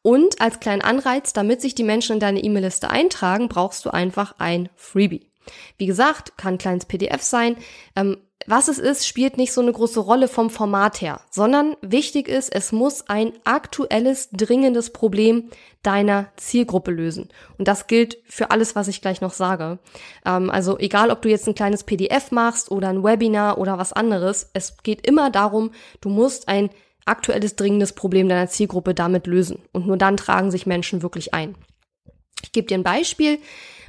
Und 0.00 0.40
als 0.40 0.60
kleinen 0.60 0.82
Anreiz, 0.82 1.32
damit 1.32 1.60
sich 1.60 1.74
die 1.74 1.82
Menschen 1.82 2.14
in 2.14 2.20
deine 2.20 2.42
E-Mail-Liste 2.42 2.90
eintragen, 2.90 3.48
brauchst 3.48 3.84
du 3.84 3.90
einfach 3.90 4.34
ein 4.38 4.68
Freebie. 4.76 5.30
Wie 5.76 5.86
gesagt, 5.86 6.36
kann 6.38 6.54
ein 6.54 6.58
kleines 6.58 6.86
PDF 6.86 7.22
sein. 7.22 7.56
Ähm, 7.96 8.18
was 8.46 8.68
es 8.68 8.78
ist, 8.78 9.06
spielt 9.06 9.36
nicht 9.36 9.52
so 9.52 9.60
eine 9.60 9.72
große 9.72 10.00
Rolle 10.00 10.28
vom 10.28 10.50
Format 10.50 11.00
her, 11.00 11.20
sondern 11.30 11.76
wichtig 11.80 12.28
ist, 12.28 12.54
es 12.54 12.72
muss 12.72 13.08
ein 13.08 13.32
aktuelles, 13.44 14.30
dringendes 14.30 14.90
Problem 14.90 15.50
deiner 15.82 16.28
Zielgruppe 16.36 16.90
lösen. 16.90 17.28
Und 17.58 17.68
das 17.68 17.86
gilt 17.86 18.18
für 18.26 18.50
alles, 18.50 18.74
was 18.74 18.88
ich 18.88 19.00
gleich 19.00 19.20
noch 19.20 19.32
sage. 19.32 19.78
Ähm, 20.24 20.50
also 20.50 20.78
egal, 20.78 21.10
ob 21.10 21.22
du 21.22 21.28
jetzt 21.28 21.46
ein 21.46 21.54
kleines 21.54 21.84
PDF 21.84 22.30
machst 22.30 22.70
oder 22.70 22.88
ein 22.88 23.04
Webinar 23.04 23.58
oder 23.58 23.78
was 23.78 23.92
anderes, 23.92 24.50
es 24.54 24.76
geht 24.82 25.06
immer 25.06 25.30
darum, 25.30 25.70
du 26.00 26.08
musst 26.08 26.48
ein 26.48 26.70
aktuelles, 27.06 27.56
dringendes 27.56 27.92
Problem 27.92 28.28
deiner 28.28 28.48
Zielgruppe 28.48 28.94
damit 28.94 29.26
lösen. 29.26 29.62
Und 29.72 29.86
nur 29.86 29.96
dann 29.96 30.16
tragen 30.16 30.50
sich 30.50 30.66
Menschen 30.66 31.02
wirklich 31.02 31.34
ein. 31.34 31.54
Ich 32.42 32.52
gebe 32.52 32.66
dir 32.66 32.78
ein 32.78 32.82
Beispiel. 32.82 33.38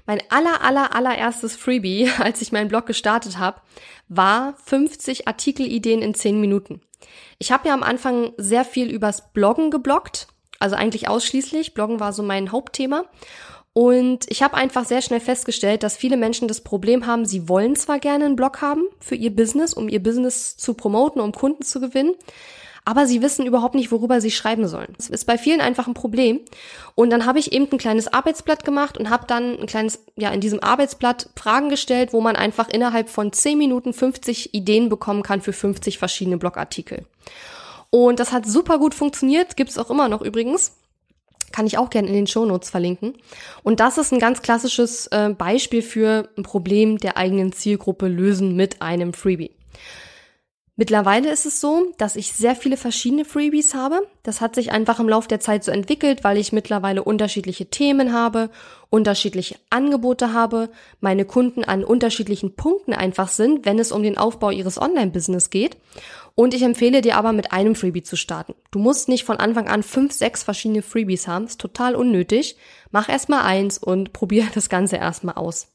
Mein 0.06 0.22
aller, 0.30 0.62
aller, 0.62 0.96
allererstes 0.96 1.56
Freebie, 1.56 2.10
als 2.20 2.42
ich 2.42 2.52
meinen 2.52 2.70
Blog 2.70 2.86
gestartet 2.86 3.38
habe, 3.38 3.62
war 4.08 4.56
50 4.66 5.28
Artikelideen 5.28 6.02
in 6.02 6.14
10 6.14 6.40
Minuten. 6.40 6.82
Ich 7.38 7.52
habe 7.52 7.68
ja 7.68 7.74
am 7.74 7.84
Anfang 7.84 8.34
sehr 8.38 8.66
viel 8.66 8.90
übers 8.90 9.32
Bloggen 9.34 9.72
gebloggt, 9.72 10.28
also 10.60 10.76
eigentlich 10.76 11.08
ausschließlich. 11.08 11.74
Bloggen 11.74 12.00
war 12.00 12.14
so 12.14 12.24
mein 12.24 12.52
Hauptthema. 12.52 13.06
Und 13.74 14.26
ich 14.30 14.42
habe 14.42 14.56
einfach 14.56 14.86
sehr 14.86 15.02
schnell 15.02 15.20
festgestellt, 15.20 15.84
dass 15.84 15.98
viele 15.98 16.16
Menschen 16.16 16.48
das 16.48 16.62
Problem 16.62 17.08
haben, 17.08 17.26
sie 17.26 17.50
wollen 17.50 17.76
zwar 17.76 18.00
gerne 18.00 18.24
einen 18.24 18.38
Blog 18.38 18.62
haben 18.62 18.84
für 19.02 19.16
ihr 19.16 19.36
Business, 19.36 19.74
um 19.74 19.90
ihr 19.90 20.02
Business 20.02 20.56
zu 20.56 20.76
promoten, 20.76 21.20
um 21.20 21.34
Kunden 21.34 21.64
zu 21.64 21.82
gewinnen, 21.82 22.16
aber 22.86 23.08
sie 23.08 23.24
wissen 23.24 23.48
überhaupt 23.48 23.74
nicht, 23.74 23.92
worüber 23.92 24.22
sie 24.22 24.30
schreiben 24.30 24.68
sollen. 24.68 24.94
Das 24.98 25.10
ist 25.10 25.26
bei 25.26 25.40
vielen 25.40 25.60
einfach 25.60 25.88
ein 25.88 25.96
Problem. 25.96 26.40
Und 26.94 27.10
dann 27.10 27.26
habe 27.26 27.40
ich 27.40 27.52
eben 27.52 27.68
ein 27.72 27.80
kleines 27.80 28.14
Arbeitsblatt 28.14 28.64
gemacht 28.64 28.98
und 28.98 29.10
habe 29.10 29.26
dann 29.28 29.60
ein 29.60 29.66
kleines, 29.66 30.06
ja, 30.16 30.30
in 30.30 30.40
diesem 30.40 30.62
Arbeitsblatt 30.62 31.30
Fragen 31.36 31.70
gestellt, 31.70 32.14
wo 32.14 32.22
man 32.22 32.36
einfach 32.36 32.70
innerhalb 32.70 33.10
von 33.10 33.34
10 33.34 33.58
Minuten 33.58 33.92
50 33.92 34.54
Ideen 34.54 34.88
bekommen 34.88 35.24
kann 35.24 35.42
für 35.42 35.52
50 35.52 35.98
verschiedene 35.98 36.38
Blogartikel. 36.38 37.06
Und 37.90 38.20
das 38.20 38.32
hat 38.32 38.46
super 38.46 38.78
gut 38.78 38.94
funktioniert, 38.94 39.58
gibt's 39.58 39.80
auch 39.80 39.90
immer 39.90 40.08
noch 40.08 40.22
übrigens. 40.22 40.78
Kann 41.52 41.66
ich 41.66 41.78
auch 41.78 41.90
gerne 41.90 42.10
in 42.10 42.14
den 42.14 42.28
Shownotes 42.28 42.70
verlinken. 42.70 43.16
Und 43.64 43.80
das 43.80 43.98
ist 43.98 44.12
ein 44.12 44.20
ganz 44.20 44.42
klassisches 44.42 45.08
äh, 45.08 45.30
Beispiel 45.30 45.82
für 45.82 46.30
ein 46.38 46.44
Problem 46.44 46.98
der 46.98 47.18
eigenen 47.18 47.52
Zielgruppe 47.52 48.08
lösen 48.08 48.56
mit 48.56 48.82
einem 48.82 49.14
Freebie. 49.14 49.52
Mittlerweile 50.78 51.32
ist 51.32 51.46
es 51.46 51.62
so, 51.62 51.94
dass 51.98 52.18
ich 52.18 52.34
sehr 52.34 52.54
viele 52.54 52.76
verschiedene 52.76 53.24
Freebies 53.24 53.74
habe. 53.74 54.06
Das 54.24 54.42
hat 54.42 54.56
sich 54.56 54.74
einfach 54.74 55.00
im 55.00 55.08
Laufe 55.08 55.30
der 55.30 55.40
Zeit 55.40 55.64
so 55.64 55.72
entwickelt, 55.72 56.26
weil 56.26 56.38
ich 56.38 56.52
mittlerweile 56.52 57.02
unterschiedliche 57.02 57.68
Themen 57.68 58.12
habe, 58.12 58.50
unterschiedliche 58.90 59.56
Angebote 59.70 60.34
habe, 60.34 60.70
meine 61.00 61.24
Kunden 61.24 61.64
an 61.64 61.86
unterschiedlichen 61.86 62.58
Punkten 62.58 62.94
einfach 62.94 63.30
sind, 63.30 63.66
wenn 63.66 63.80
es 63.80 63.94
um 63.94 64.04
den 64.04 64.18
Aufbau 64.18 64.50
ihres 64.50 64.82
Online-Business 64.82 65.50
geht. 65.50 65.78
Und 66.36 66.54
ich 66.54 66.64
empfehle 66.64 67.02
dir 67.02 67.16
aber 67.16 67.32
mit 67.32 67.54
einem 67.54 67.76
Freebie 67.76 68.04
zu 68.04 68.18
starten. 68.18 68.54
Du 68.72 68.80
musst 68.80 69.08
nicht 69.08 69.24
von 69.24 69.38
Anfang 69.38 69.70
an 69.70 69.82
fünf, 69.82 70.12
sechs 70.12 70.44
verschiedene 70.44 70.82
Freebies 70.82 71.26
haben. 71.26 71.46
Ist 71.46 71.62
total 71.62 71.96
unnötig. 71.96 72.58
Mach 72.92 73.08
erstmal 73.08 73.44
eins 73.44 73.78
und 73.78 74.12
probier 74.14 74.46
das 74.54 74.68
Ganze 74.68 74.98
erstmal 74.98 75.36
aus. 75.36 75.70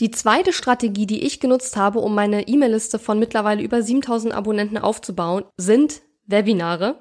Die 0.00 0.10
zweite 0.10 0.52
Strategie, 0.52 1.06
die 1.06 1.24
ich 1.24 1.40
genutzt 1.40 1.76
habe, 1.76 2.00
um 2.00 2.14
meine 2.14 2.48
E-Mail-Liste 2.48 2.98
von 2.98 3.18
mittlerweile 3.18 3.62
über 3.62 3.82
7000 3.82 4.34
Abonnenten 4.34 4.76
aufzubauen, 4.76 5.44
sind 5.56 6.02
Webinare. 6.26 7.00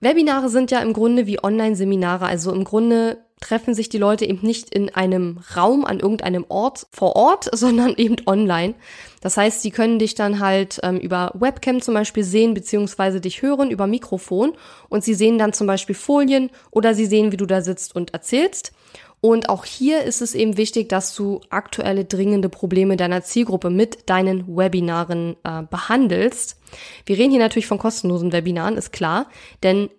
Webinare 0.00 0.48
sind 0.48 0.70
ja 0.70 0.78
im 0.80 0.92
Grunde 0.92 1.26
wie 1.26 1.42
Online-Seminare, 1.42 2.26
also 2.26 2.52
im 2.52 2.64
Grunde 2.64 3.18
treffen 3.40 3.74
sich 3.74 3.88
die 3.88 3.98
Leute 3.98 4.24
eben 4.24 4.44
nicht 4.44 4.74
in 4.74 4.94
einem 4.94 5.40
Raum 5.56 5.84
an 5.84 6.00
irgendeinem 6.00 6.44
Ort 6.48 6.86
vor 6.90 7.16
Ort, 7.16 7.48
sondern 7.56 7.94
eben 7.96 8.16
online. 8.26 8.74
Das 9.20 9.36
heißt, 9.36 9.62
sie 9.62 9.70
können 9.70 9.98
dich 9.98 10.14
dann 10.14 10.40
halt 10.40 10.80
ähm, 10.82 10.98
über 10.98 11.32
Webcam 11.34 11.82
zum 11.82 11.94
Beispiel 11.94 12.24
sehen, 12.24 12.54
beziehungsweise 12.54 13.20
dich 13.20 13.42
hören 13.42 13.70
über 13.70 13.86
Mikrofon 13.86 14.52
und 14.88 15.04
sie 15.04 15.14
sehen 15.14 15.38
dann 15.38 15.52
zum 15.52 15.66
Beispiel 15.66 15.94
Folien 15.94 16.50
oder 16.70 16.94
sie 16.94 17.06
sehen, 17.06 17.32
wie 17.32 17.36
du 17.36 17.46
da 17.46 17.60
sitzt 17.60 17.94
und 17.94 18.14
erzählst. 18.14 18.72
Und 19.20 19.48
auch 19.48 19.64
hier 19.64 20.04
ist 20.04 20.22
es 20.22 20.34
eben 20.34 20.56
wichtig, 20.56 20.88
dass 20.88 21.14
du 21.14 21.40
aktuelle 21.50 22.04
dringende 22.04 22.48
Probleme 22.48 22.96
deiner 22.96 23.22
Zielgruppe 23.22 23.68
mit 23.68 24.08
deinen 24.08 24.56
Webinaren 24.56 25.36
äh, 25.42 25.62
behandelst. 25.62 26.56
Wir 27.04 27.18
reden 27.18 27.32
hier 27.32 27.40
natürlich 27.40 27.66
von 27.66 27.78
kostenlosen 27.78 28.32
Webinaren, 28.32 28.76
ist 28.76 28.92
klar, 28.92 29.26
denn 29.62 29.90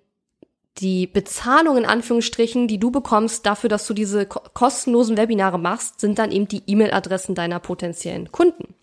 die 0.78 1.08
Bezahlung 1.08 1.78
in 1.78 1.86
Anführungsstrichen, 1.86 2.70
die 2.70 2.80
du 2.80 2.92
bekommst 2.92 3.46
dafür, 3.46 3.70
dass 3.70 3.86
du 3.86 3.94
diese 3.94 4.26
ko 4.26 4.40
kostenlosen 4.54 5.18
Webinare 5.18 5.60
machst, 5.60 6.00
sind 6.00 6.20
dann 6.20 6.32
eben 6.32 6.48
die 6.48 6.64
E-Mail-Adressen 6.66 7.36
deiner 7.36 7.60
potenziellen 7.60 8.32
Kunden. 8.32 8.76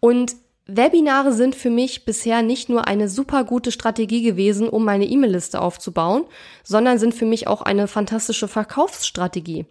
Und 0.00 0.34
Webinare 0.66 1.32
sind 1.32 1.54
für 1.54 1.70
mich 1.70 2.06
bisher 2.06 2.40
nicht 2.42 2.68
nur 2.68 2.86
eine 2.86 3.08
super 3.08 3.44
gute 3.44 3.70
Strategie 3.70 4.22
gewesen, 4.22 4.68
um 4.68 4.84
meine 4.84 5.04
E-Mail-Liste 5.04 5.60
aufzubauen, 5.60 6.24
sondern 6.62 6.98
sind 6.98 7.14
für 7.14 7.26
mich 7.26 7.46
auch 7.46 7.60
eine 7.60 7.86
fantastische 7.86 8.48
Verkaufsstrategie. 8.48 9.66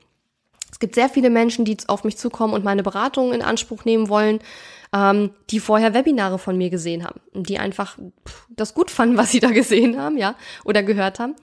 Es 0.72 0.80
gibt 0.80 0.96
sehr 0.96 1.10
viele 1.10 1.30
Menschen, 1.30 1.66
die 1.66 1.78
auf 1.88 2.04
mich 2.04 2.18
zukommen 2.18 2.54
und 2.54 2.64
meine 2.64 2.84
Beratung 2.84 3.34
in 3.34 3.42
Anspruch 3.42 3.86
nehmen 3.86 4.10
wollen, 4.10 4.40
ähm, 4.94 5.32
die 5.50 5.60
vorher 5.60 5.94
Webinare 5.94 6.38
von 6.38 6.58
mir 6.58 6.70
gesehen 6.70 7.04
haben, 7.04 7.22
die 7.34 7.58
einfach 7.58 7.98
das 8.50 8.74
gut 8.74 8.92
fanden, 8.92 9.18
was 9.18 9.32
sie 9.32 9.40
da 9.40 9.50
gesehen 9.50 10.00
haben, 10.00 10.18
ja, 10.18 10.36
oder 10.64 10.84
gehört 10.84 11.20
haben. 11.20 11.36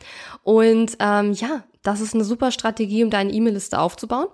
Und 0.44 0.96
ähm, 1.00 1.32
ja, 1.32 1.64
das 1.82 2.00
ist 2.00 2.14
eine 2.14 2.24
super 2.24 2.52
Strategie, 2.52 3.02
um 3.02 3.10
deine 3.10 3.32
E-Mail-Liste 3.32 3.80
aufzubauen. 3.80 4.28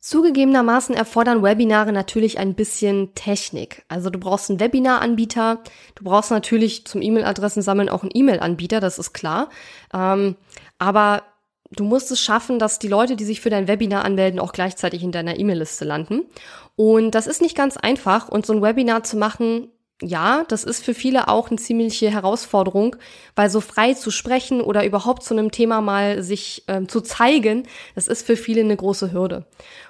Zugegebenermaßen 0.00 0.94
erfordern 0.94 1.42
Webinare 1.42 1.92
natürlich 1.92 2.38
ein 2.38 2.54
bisschen 2.54 3.14
Technik. 3.14 3.84
Also 3.88 4.08
du 4.08 4.18
brauchst 4.18 4.48
einen 4.48 4.58
Webinar-Anbieter, 4.58 5.62
du 5.94 6.04
brauchst 6.04 6.30
natürlich 6.30 6.86
zum 6.86 7.02
E-Mail-Adressen 7.02 7.62
sammeln 7.62 7.90
auch 7.90 8.02
einen 8.02 8.12
E-Mail-Anbieter, 8.14 8.80
das 8.80 8.98
ist 8.98 9.12
klar. 9.12 9.50
Ähm, 9.92 10.36
aber 10.78 11.24
du 11.70 11.84
musst 11.84 12.10
es 12.10 12.20
schaffen, 12.20 12.58
dass 12.58 12.78
die 12.78 12.88
Leute, 12.88 13.14
die 13.14 13.24
sich 13.24 13.42
für 13.42 13.50
dein 13.50 13.68
Webinar 13.68 14.04
anmelden, 14.06 14.40
auch 14.40 14.52
gleichzeitig 14.52 15.02
in 15.02 15.12
deiner 15.12 15.38
E-Mail-Liste 15.38 15.84
landen. 15.84 16.22
Und 16.76 17.14
das 17.14 17.26
ist 17.26 17.42
nicht 17.42 17.56
ganz 17.56 17.76
einfach. 17.76 18.30
Und 18.30 18.46
so 18.46 18.54
ein 18.54 18.62
Webinar 18.62 19.02
zu 19.02 19.18
machen, 19.18 19.68
ja, 20.02 20.44
das 20.48 20.64
ist 20.64 20.84
für 20.84 20.94
viele 20.94 21.28
auch 21.28 21.50
eine 21.50 21.58
ziemliche 21.58 22.10
Herausforderung, 22.10 22.96
weil 23.36 23.50
so 23.50 23.60
frei 23.60 23.94
zu 23.94 24.10
sprechen 24.10 24.60
oder 24.60 24.84
überhaupt 24.84 25.22
zu 25.22 25.34
einem 25.34 25.50
Thema 25.50 25.80
mal 25.80 26.22
sich 26.22 26.64
ähm, 26.68 26.88
zu 26.88 27.00
zeigen, 27.00 27.64
das 27.94 28.08
ist 28.08 28.26
für 28.26 28.36
viele 28.36 28.62
eine 28.62 28.76
große 28.76 29.12
Hürde. 29.12 29.46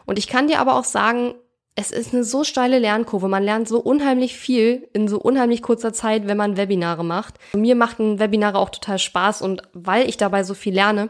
Und 0.06 0.18
ich 0.18 0.26
kann 0.26 0.48
dir 0.48 0.58
aber 0.60 0.76
auch 0.76 0.84
sagen, 0.84 1.34
es 1.76 1.92
ist 1.92 2.12
eine 2.12 2.24
so 2.24 2.44
steile 2.44 2.78
Lernkurve. 2.78 3.28
Man 3.28 3.44
lernt 3.44 3.68
so 3.68 3.78
unheimlich 3.78 4.36
viel 4.36 4.88
in 4.92 5.08
so 5.08 5.18
unheimlich 5.18 5.62
kurzer 5.62 5.92
Zeit, 5.92 6.26
wenn 6.26 6.36
man 6.36 6.56
Webinare 6.56 7.04
macht. 7.04 7.34
Mir 7.54 7.76
machten 7.76 8.18
Webinare 8.18 8.58
auch 8.58 8.70
total 8.70 8.98
Spaß 8.98 9.42
und 9.42 9.62
weil 9.72 10.08
ich 10.08 10.16
dabei 10.16 10.42
so 10.42 10.54
viel 10.54 10.74
lerne, 10.74 11.08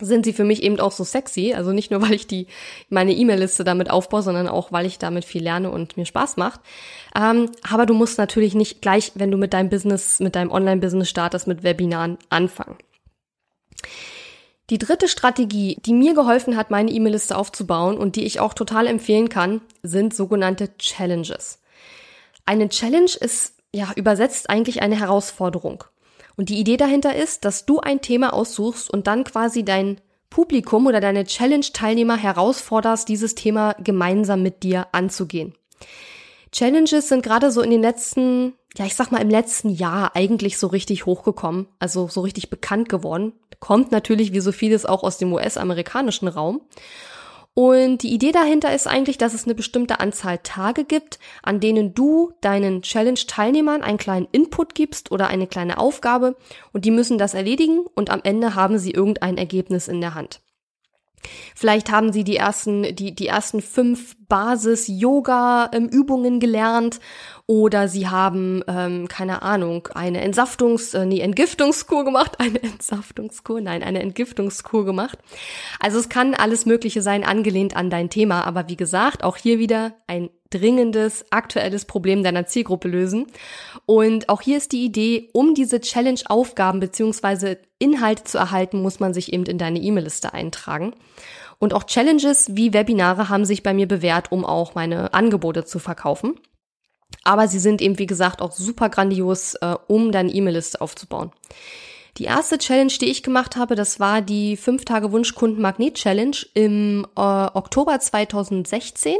sind 0.00 0.24
sie 0.24 0.32
für 0.32 0.44
mich 0.44 0.62
eben 0.62 0.80
auch 0.80 0.92
so 0.92 1.04
sexy. 1.04 1.54
Also 1.54 1.72
nicht 1.72 1.90
nur, 1.90 2.02
weil 2.02 2.14
ich 2.14 2.26
die 2.26 2.46
meine 2.88 3.12
E-Mail-Liste 3.12 3.64
damit 3.64 3.90
aufbaue, 3.90 4.22
sondern 4.22 4.48
auch, 4.48 4.72
weil 4.72 4.86
ich 4.86 4.98
damit 4.98 5.24
viel 5.24 5.42
lerne 5.42 5.70
und 5.70 5.96
mir 5.96 6.06
Spaß 6.06 6.36
macht. 6.36 6.60
Ähm, 7.16 7.50
aber 7.68 7.86
du 7.86 7.94
musst 7.94 8.18
natürlich 8.18 8.54
nicht 8.54 8.82
gleich, 8.82 9.12
wenn 9.14 9.30
du 9.30 9.36
mit 9.36 9.52
deinem 9.52 9.68
Business, 9.68 10.20
mit 10.20 10.34
deinem 10.34 10.50
Online-Business 10.50 11.08
startest, 11.08 11.46
mit 11.46 11.62
Webinaren 11.62 12.18
anfangen. 12.30 12.76
Die 14.70 14.78
dritte 14.78 15.08
Strategie, 15.08 15.76
die 15.84 15.92
mir 15.92 16.14
geholfen 16.14 16.56
hat, 16.56 16.70
meine 16.70 16.90
E-Mail-Liste 16.90 17.36
aufzubauen 17.36 17.98
und 17.98 18.16
die 18.16 18.24
ich 18.24 18.40
auch 18.40 18.54
total 18.54 18.86
empfehlen 18.86 19.28
kann, 19.28 19.60
sind 19.82 20.14
sogenannte 20.14 20.76
Challenges. 20.78 21.60
Eine 22.46 22.68
Challenge 22.68 23.10
ist 23.20 23.54
ja 23.74 23.92
übersetzt 23.96 24.50
eigentlich 24.50 24.82
eine 24.82 24.98
Herausforderung. 24.98 25.84
Und 26.36 26.48
die 26.48 26.58
Idee 26.58 26.76
dahinter 26.76 27.14
ist, 27.14 27.44
dass 27.44 27.66
du 27.66 27.80
ein 27.80 28.00
Thema 28.00 28.32
aussuchst 28.32 28.90
und 28.90 29.06
dann 29.06 29.24
quasi 29.24 29.64
dein 29.64 30.00
Publikum 30.30 30.86
oder 30.86 31.00
deine 31.00 31.24
Challenge-Teilnehmer 31.24 32.16
herausforderst, 32.16 33.08
dieses 33.08 33.34
Thema 33.34 33.74
gemeinsam 33.74 34.42
mit 34.42 34.62
dir 34.62 34.86
anzugehen. 34.92 35.54
Challenges 36.52 37.08
sind 37.08 37.22
gerade 37.22 37.50
so 37.50 37.60
in 37.62 37.70
den 37.70 37.82
letzten, 37.82 38.54
ja, 38.76 38.84
ich 38.84 38.94
sag 38.94 39.10
mal 39.10 39.20
im 39.20 39.30
letzten 39.30 39.70
Jahr 39.70 40.14
eigentlich 40.14 40.58
so 40.58 40.66
richtig 40.66 41.06
hochgekommen, 41.06 41.66
also 41.78 42.08
so 42.08 42.20
richtig 42.22 42.50
bekannt 42.50 42.88
geworden. 42.88 43.32
Kommt 43.60 43.92
natürlich 43.92 44.32
wie 44.32 44.40
so 44.40 44.52
vieles 44.52 44.86
auch 44.86 45.02
aus 45.02 45.18
dem 45.18 45.32
US-amerikanischen 45.32 46.28
Raum. 46.28 46.62
Und 47.54 48.02
die 48.02 48.14
Idee 48.14 48.32
dahinter 48.32 48.74
ist 48.74 48.86
eigentlich, 48.86 49.18
dass 49.18 49.34
es 49.34 49.44
eine 49.44 49.54
bestimmte 49.54 50.00
Anzahl 50.00 50.38
Tage 50.38 50.84
gibt, 50.84 51.18
an 51.42 51.60
denen 51.60 51.92
du 51.92 52.32
deinen 52.40 52.80
Challenge-Teilnehmern 52.80 53.82
einen 53.82 53.98
kleinen 53.98 54.26
Input 54.32 54.74
gibst 54.74 55.12
oder 55.12 55.28
eine 55.28 55.46
kleine 55.46 55.76
Aufgabe 55.76 56.34
und 56.72 56.86
die 56.86 56.90
müssen 56.90 57.18
das 57.18 57.34
erledigen 57.34 57.80
und 57.94 58.08
am 58.08 58.20
Ende 58.24 58.54
haben 58.54 58.78
sie 58.78 58.92
irgendein 58.92 59.36
Ergebnis 59.36 59.86
in 59.86 60.00
der 60.00 60.14
Hand. 60.14 60.40
Vielleicht 61.54 61.90
haben 61.90 62.12
sie 62.12 62.24
die 62.24 62.36
ersten, 62.36 62.94
die, 62.94 63.14
die 63.14 63.26
ersten 63.26 63.62
fünf 63.62 64.16
Basis-Yoga-Übungen 64.28 66.40
gelernt 66.40 67.00
oder 67.46 67.88
sie 67.88 68.08
haben, 68.08 68.62
ähm, 68.66 69.08
keine 69.08 69.42
Ahnung, 69.42 69.88
eine 69.94 70.22
Entsaftungs-, 70.22 70.96
äh, 70.96 71.04
nee, 71.04 71.20
Entgiftungskur 71.20 72.04
gemacht, 72.04 72.36
eine 72.40 72.62
Entsaftungskur, 72.62 73.60
nein, 73.60 73.82
eine 73.82 74.00
Entgiftungskur 74.00 74.84
gemacht. 74.84 75.18
Also 75.80 75.98
es 75.98 76.08
kann 76.08 76.34
alles 76.34 76.66
Mögliche 76.66 77.02
sein, 77.02 77.24
angelehnt 77.24 77.74
an 77.76 77.90
dein 77.90 78.10
Thema, 78.10 78.46
aber 78.46 78.68
wie 78.68 78.76
gesagt, 78.76 79.24
auch 79.24 79.36
hier 79.36 79.58
wieder 79.58 79.94
ein 80.06 80.30
dringendes, 80.52 81.24
aktuelles 81.30 81.84
Problem 81.84 82.22
deiner 82.22 82.46
Zielgruppe 82.46 82.88
lösen. 82.88 83.26
Und 83.86 84.28
auch 84.28 84.40
hier 84.40 84.58
ist 84.58 84.72
die 84.72 84.84
Idee, 84.84 85.28
um 85.32 85.54
diese 85.54 85.80
Challenge-Aufgaben 85.80 86.80
beziehungsweise 86.80 87.58
Inhalte 87.78 88.24
zu 88.24 88.38
erhalten, 88.38 88.82
muss 88.82 89.00
man 89.00 89.14
sich 89.14 89.32
eben 89.32 89.44
in 89.46 89.58
deine 89.58 89.80
E-Mail-Liste 89.80 90.32
eintragen. 90.32 90.94
Und 91.58 91.74
auch 91.74 91.84
Challenges 91.84 92.56
wie 92.56 92.72
Webinare 92.72 93.28
haben 93.28 93.44
sich 93.44 93.62
bei 93.62 93.72
mir 93.72 93.86
bewährt, 93.86 94.32
um 94.32 94.44
auch 94.44 94.74
meine 94.74 95.14
Angebote 95.14 95.64
zu 95.64 95.78
verkaufen. 95.78 96.34
Aber 97.24 97.46
sie 97.48 97.58
sind 97.58 97.80
eben, 97.80 97.98
wie 97.98 98.06
gesagt, 98.06 98.40
auch 98.42 98.52
super 98.52 98.88
grandios, 98.88 99.54
äh, 99.54 99.76
um 99.86 100.12
deine 100.12 100.32
E-Mail-Liste 100.32 100.80
aufzubauen. 100.80 101.30
Die 102.18 102.24
erste 102.24 102.58
Challenge, 102.58 102.92
die 103.00 103.10
ich 103.10 103.22
gemacht 103.22 103.56
habe, 103.56 103.74
das 103.74 103.98
war 103.98 104.20
die 104.20 104.58
5 104.58 104.84
Tage 104.84 105.12
Wunschkunden 105.12 105.62
Magnet 105.62 105.94
Challenge 105.94 106.36
im 106.52 107.06
äh, 107.16 107.20
Oktober 107.20 107.98
2016. 107.98 109.16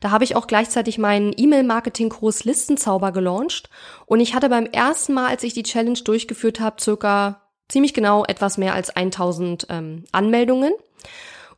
Da 0.00 0.10
habe 0.10 0.24
ich 0.24 0.34
auch 0.34 0.46
gleichzeitig 0.46 0.96
meinen 0.96 1.34
E-Mail-Marketing-Kurs 1.36 2.44
Listenzauber 2.44 3.12
gelauncht. 3.12 3.68
Und 4.06 4.20
ich 4.20 4.34
hatte 4.34 4.48
beim 4.48 4.64
ersten 4.64 5.12
Mal, 5.12 5.28
als 5.28 5.42
ich 5.42 5.52
die 5.52 5.62
Challenge 5.62 5.98
durchgeführt 6.02 6.58
habe, 6.58 6.80
circa 6.80 7.42
ziemlich 7.68 7.92
genau 7.92 8.24
etwas 8.24 8.56
mehr 8.56 8.72
als 8.72 8.88
1000 8.96 9.66
ähm, 9.68 10.04
Anmeldungen. 10.10 10.72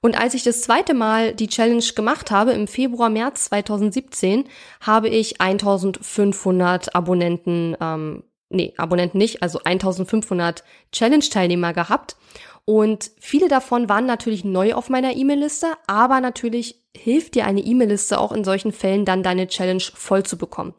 Und 0.01 0.21
als 0.21 0.35
ich 0.35 0.43
das 0.43 0.61
zweite 0.61 0.93
Mal 0.93 1.35
die 1.35 1.49
Challenge 1.49 1.85
gemacht 1.95 2.31
habe, 2.33 2.53
im 2.53 2.67
Februar, 2.67 3.11
März 3.11 3.45
2017, 3.45 4.45
habe 4.81 5.09
ich 5.09 5.41
1500 5.41 6.95
Abonnenten, 6.95 7.77
ähm, 7.81 8.25
nee, 8.55 8.73
Abonnenten 8.77 9.19
nicht, 9.19 9.43
also 9.43 9.61
1500 9.62 10.64
Challenge-Teilnehmer 10.93 11.73
gehabt. 11.73 12.17
Und 12.64 13.11
viele 13.21 13.49
davon 13.49 13.88
waren 13.88 14.07
natürlich 14.07 14.45
neu 14.45 14.75
auf 14.75 14.88
meiner 14.88 15.14
E-Mail-Liste, 15.14 15.67
aber 15.87 16.21
natürlich 16.21 16.83
hilft 16.97 17.35
dir 17.35 17.45
eine 17.45 17.61
E-Mail-Liste 17.61 18.19
auch 18.19 18.33
in 18.33 18.45
solchen 18.45 18.73
Fällen 18.73 19.05
dann 19.05 19.23
deine 19.23 19.49
Challenge 19.49 19.83
voll 19.95 20.23
zu 20.23 20.38
bekommen. 20.38 20.75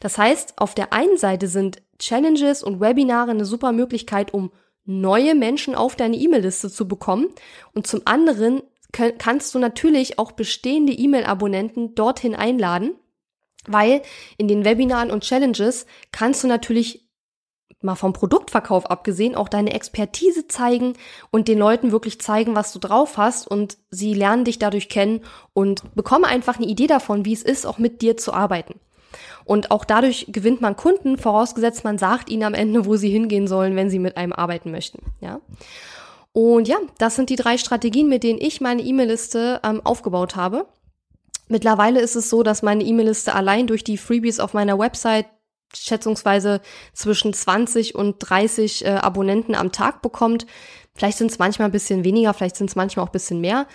Das 0.00 0.18
heißt, 0.18 0.58
auf 0.58 0.74
der 0.74 0.92
einen 0.92 1.16
Seite 1.16 1.48
sind 1.48 1.80
Challenges 1.98 2.62
und 2.62 2.80
Webinare 2.80 3.30
eine 3.30 3.46
super 3.46 3.72
Möglichkeit, 3.72 4.34
um 4.34 4.52
neue 4.84 5.34
Menschen 5.34 5.74
auf 5.74 5.96
deine 5.96 6.16
E-Mail-Liste 6.16 6.70
zu 6.70 6.86
bekommen. 6.86 7.28
Und 7.72 7.86
zum 7.86 8.02
anderen 8.04 8.62
kannst 8.92 9.54
du 9.54 9.58
natürlich 9.58 10.18
auch 10.18 10.32
bestehende 10.32 10.92
E-Mail-Abonnenten 10.92 11.94
dorthin 11.94 12.34
einladen, 12.34 12.94
weil 13.66 14.02
in 14.36 14.46
den 14.46 14.64
Webinaren 14.64 15.10
und 15.10 15.24
Challenges 15.24 15.86
kannst 16.12 16.44
du 16.44 16.48
natürlich 16.48 17.03
mal 17.84 17.94
vom 17.94 18.12
Produktverkauf 18.12 18.90
abgesehen, 18.90 19.34
auch 19.34 19.48
deine 19.48 19.74
Expertise 19.74 20.48
zeigen 20.48 20.94
und 21.30 21.48
den 21.48 21.58
Leuten 21.58 21.92
wirklich 21.92 22.20
zeigen, 22.20 22.54
was 22.54 22.72
du 22.72 22.78
drauf 22.78 23.16
hast 23.16 23.46
und 23.46 23.76
sie 23.90 24.14
lernen 24.14 24.44
dich 24.44 24.58
dadurch 24.58 24.88
kennen 24.88 25.20
und 25.52 25.94
bekommen 25.94 26.24
einfach 26.24 26.56
eine 26.56 26.66
Idee 26.66 26.86
davon, 26.86 27.24
wie 27.24 27.32
es 27.32 27.42
ist, 27.42 27.66
auch 27.66 27.78
mit 27.78 28.02
dir 28.02 28.16
zu 28.16 28.32
arbeiten. 28.32 28.80
Und 29.44 29.70
auch 29.70 29.84
dadurch 29.84 30.26
gewinnt 30.28 30.60
man 30.60 30.76
Kunden, 30.76 31.18
vorausgesetzt 31.18 31.84
man 31.84 31.98
sagt 31.98 32.30
ihnen 32.30 32.42
am 32.42 32.54
Ende, 32.54 32.86
wo 32.86 32.96
sie 32.96 33.10
hingehen 33.10 33.46
sollen, 33.46 33.76
wenn 33.76 33.90
sie 33.90 33.98
mit 33.98 34.16
einem 34.16 34.32
arbeiten 34.32 34.70
möchten, 34.70 35.00
ja. 35.20 35.40
Und 36.32 36.66
ja, 36.66 36.78
das 36.98 37.14
sind 37.14 37.30
die 37.30 37.36
drei 37.36 37.58
Strategien, 37.58 38.08
mit 38.08 38.24
denen 38.24 38.40
ich 38.40 38.60
meine 38.60 38.82
E-Mail-Liste 38.82 39.60
ähm, 39.62 39.80
aufgebaut 39.84 40.34
habe. 40.34 40.66
Mittlerweile 41.46 42.00
ist 42.00 42.16
es 42.16 42.28
so, 42.28 42.42
dass 42.42 42.62
meine 42.62 42.82
E-Mail-Liste 42.82 43.34
allein 43.34 43.68
durch 43.68 43.84
die 43.84 43.98
Freebies 43.98 44.40
auf 44.40 44.52
meiner 44.52 44.76
Website 44.76 45.26
schätzungsweise 45.76 46.60
zwischen 46.92 47.32
20 47.32 47.94
und 47.94 48.16
30 48.18 48.84
äh, 48.84 48.88
Abonnenten 48.90 49.54
am 49.54 49.72
Tag 49.72 50.02
bekommt. 50.02 50.46
Vielleicht 50.94 51.18
sind 51.18 51.30
es 51.30 51.38
manchmal 51.38 51.68
ein 51.68 51.72
bisschen 51.72 52.04
weniger, 52.04 52.34
vielleicht 52.34 52.56
sind 52.56 52.70
es 52.70 52.76
manchmal 52.76 53.04
auch 53.04 53.10
ein 53.10 53.12
bisschen 53.12 53.40
mehr. 53.40 53.66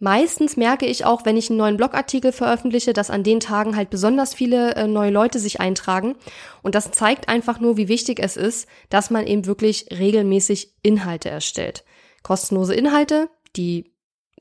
Meistens 0.00 0.56
merke 0.56 0.86
ich 0.86 1.04
auch, 1.04 1.24
wenn 1.24 1.36
ich 1.36 1.48
einen 1.48 1.58
neuen 1.58 1.76
Blogartikel 1.76 2.32
veröffentliche, 2.32 2.92
dass 2.92 3.10
an 3.10 3.22
den 3.22 3.40
Tagen 3.40 3.76
halt 3.76 3.90
besonders 3.90 4.34
viele 4.34 4.74
äh, 4.74 4.86
neue 4.86 5.10
Leute 5.10 5.38
sich 5.38 5.60
eintragen. 5.60 6.16
Und 6.62 6.74
das 6.74 6.90
zeigt 6.90 7.28
einfach 7.28 7.60
nur, 7.60 7.76
wie 7.76 7.88
wichtig 7.88 8.18
es 8.20 8.36
ist, 8.36 8.68
dass 8.88 9.10
man 9.10 9.26
eben 9.26 9.46
wirklich 9.46 9.86
regelmäßig 9.90 10.74
Inhalte 10.82 11.30
erstellt. 11.30 11.84
Kostenlose 12.22 12.74
Inhalte, 12.74 13.30
die 13.56 13.92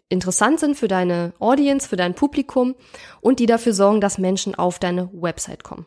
interessant 0.10 0.60
sind 0.60 0.76
für 0.76 0.88
deine 0.88 1.34
Audience, 1.40 1.88
für 1.88 1.98
dein 1.98 2.16
Publikum 2.16 2.76
und 3.22 3.40
die 3.40 3.46
dafür 3.46 3.74
sorgen, 3.74 4.02
dass 4.02 4.18
Menschen 4.18 4.56
auf 4.56 4.80
deine 4.80 5.10
Website 5.14 5.64
kommen. 5.64 5.86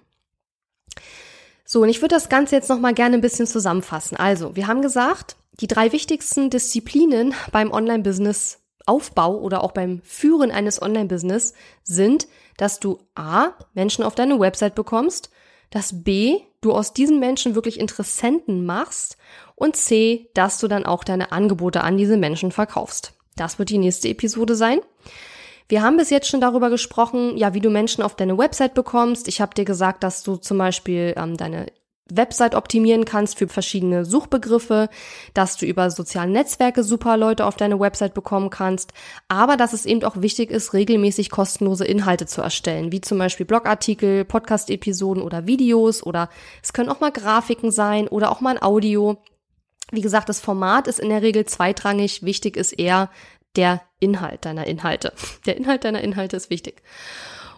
So, 1.76 1.82
und 1.82 1.90
ich 1.90 2.00
würde 2.00 2.14
das 2.14 2.30
Ganze 2.30 2.56
jetzt 2.56 2.70
nochmal 2.70 2.94
gerne 2.94 3.18
ein 3.18 3.20
bisschen 3.20 3.46
zusammenfassen. 3.46 4.16
Also, 4.16 4.56
wir 4.56 4.66
haben 4.66 4.80
gesagt, 4.80 5.36
die 5.60 5.66
drei 5.66 5.92
wichtigsten 5.92 6.48
Disziplinen 6.48 7.34
beim 7.52 7.70
Online-Business 7.70 8.62
Aufbau 8.86 9.36
oder 9.36 9.62
auch 9.62 9.72
beim 9.72 10.00
Führen 10.02 10.50
eines 10.50 10.80
Online-Business 10.80 11.52
sind, 11.84 12.28
dass 12.56 12.80
du 12.80 13.00
A, 13.14 13.48
Menschen 13.74 14.04
auf 14.04 14.14
deine 14.14 14.40
Website 14.40 14.74
bekommst, 14.74 15.28
dass 15.68 16.02
B, 16.02 16.38
du 16.62 16.72
aus 16.72 16.94
diesen 16.94 17.20
Menschen 17.20 17.54
wirklich 17.54 17.78
Interessenten 17.78 18.64
machst 18.64 19.18
und 19.54 19.76
C, 19.76 20.30
dass 20.32 20.58
du 20.58 20.68
dann 20.68 20.86
auch 20.86 21.04
deine 21.04 21.30
Angebote 21.30 21.82
an 21.82 21.98
diese 21.98 22.16
Menschen 22.16 22.52
verkaufst. 22.52 23.12
Das 23.36 23.58
wird 23.58 23.68
die 23.68 23.76
nächste 23.76 24.08
Episode 24.08 24.54
sein. 24.54 24.80
Wir 25.68 25.83
haben 25.83 25.96
bis 25.96 26.11
jetzt 26.11 26.29
schon 26.29 26.40
darüber 26.40 26.70
gesprochen, 26.70 27.37
ja, 27.37 27.55
wie 27.55 27.61
du 27.61 27.70
Menschen 27.70 28.02
auf 28.02 28.14
deine 28.14 28.38
Website 28.38 28.74
bekommst. 28.74 29.26
Ich 29.26 29.40
habe 29.40 29.55
dir 29.55 29.64
gesagt, 29.64 30.05
dass 30.05 30.22
du 30.22 30.37
zum 30.37 30.59
Beispiel 30.59 31.14
ähm, 31.16 31.37
deine 31.37 31.66
Website 32.09 32.55
optimieren 32.55 33.05
kannst 33.05 33.37
für 33.37 33.48
verschiedene 33.48 34.05
Suchbegriffe, 34.05 34.88
dass 35.35 35.57
du 35.57 35.66
über 35.66 35.90
soziale 35.90 36.31
Netzwerke 36.31 36.85
super 36.85 37.16
Leute 37.16 37.44
auf 37.44 37.57
deine 37.57 37.81
Website 37.81 38.14
bekommen 38.14 38.50
kannst, 38.50 38.92
aber 39.26 39.57
dass 39.57 39.72
es 39.72 39.87
eben 39.87 40.05
auch 40.05 40.20
wichtig 40.20 40.50
ist, 40.50 40.72
regelmäßig 40.72 41.31
kostenlose 41.31 41.85
Inhalte 41.85 42.26
zu 42.26 42.42
erstellen, 42.42 42.92
wie 42.92 43.00
zum 43.00 43.18
Beispiel 43.18 43.46
Blogartikel, 43.46 44.24
Podcast-Episoden 44.24 45.22
oder 45.22 45.46
Videos 45.46 46.05
oder 46.05 46.29
es 46.62 46.72
können 46.72 46.90
auch 46.90 47.00
mal 47.00 47.11
Grafiken 47.11 47.72
sein 47.72 48.07
oder 48.07 48.31
auch 48.31 48.40
mal 48.40 48.57
ein 48.57 48.62
Audio. 48.62 49.16
Wie 49.90 50.00
gesagt, 50.00 50.29
das 50.29 50.40
Format 50.40 50.87
ist 50.87 51.00
in 51.00 51.09
der 51.09 51.22
Regel 51.22 51.44
zweitrangig, 51.44 52.22
wichtig 52.22 52.57
ist 52.57 52.72
eher 52.72 53.11
der 53.57 53.81
Inhalt 54.00 54.44
deiner 54.44 54.66
Inhalte. 54.66 55.12
Der 55.46 55.56
Inhalt 55.56 55.85
deiner 55.85 56.02
Inhalte 56.02 56.37
ist 56.37 56.50
wichtig. 56.50 56.82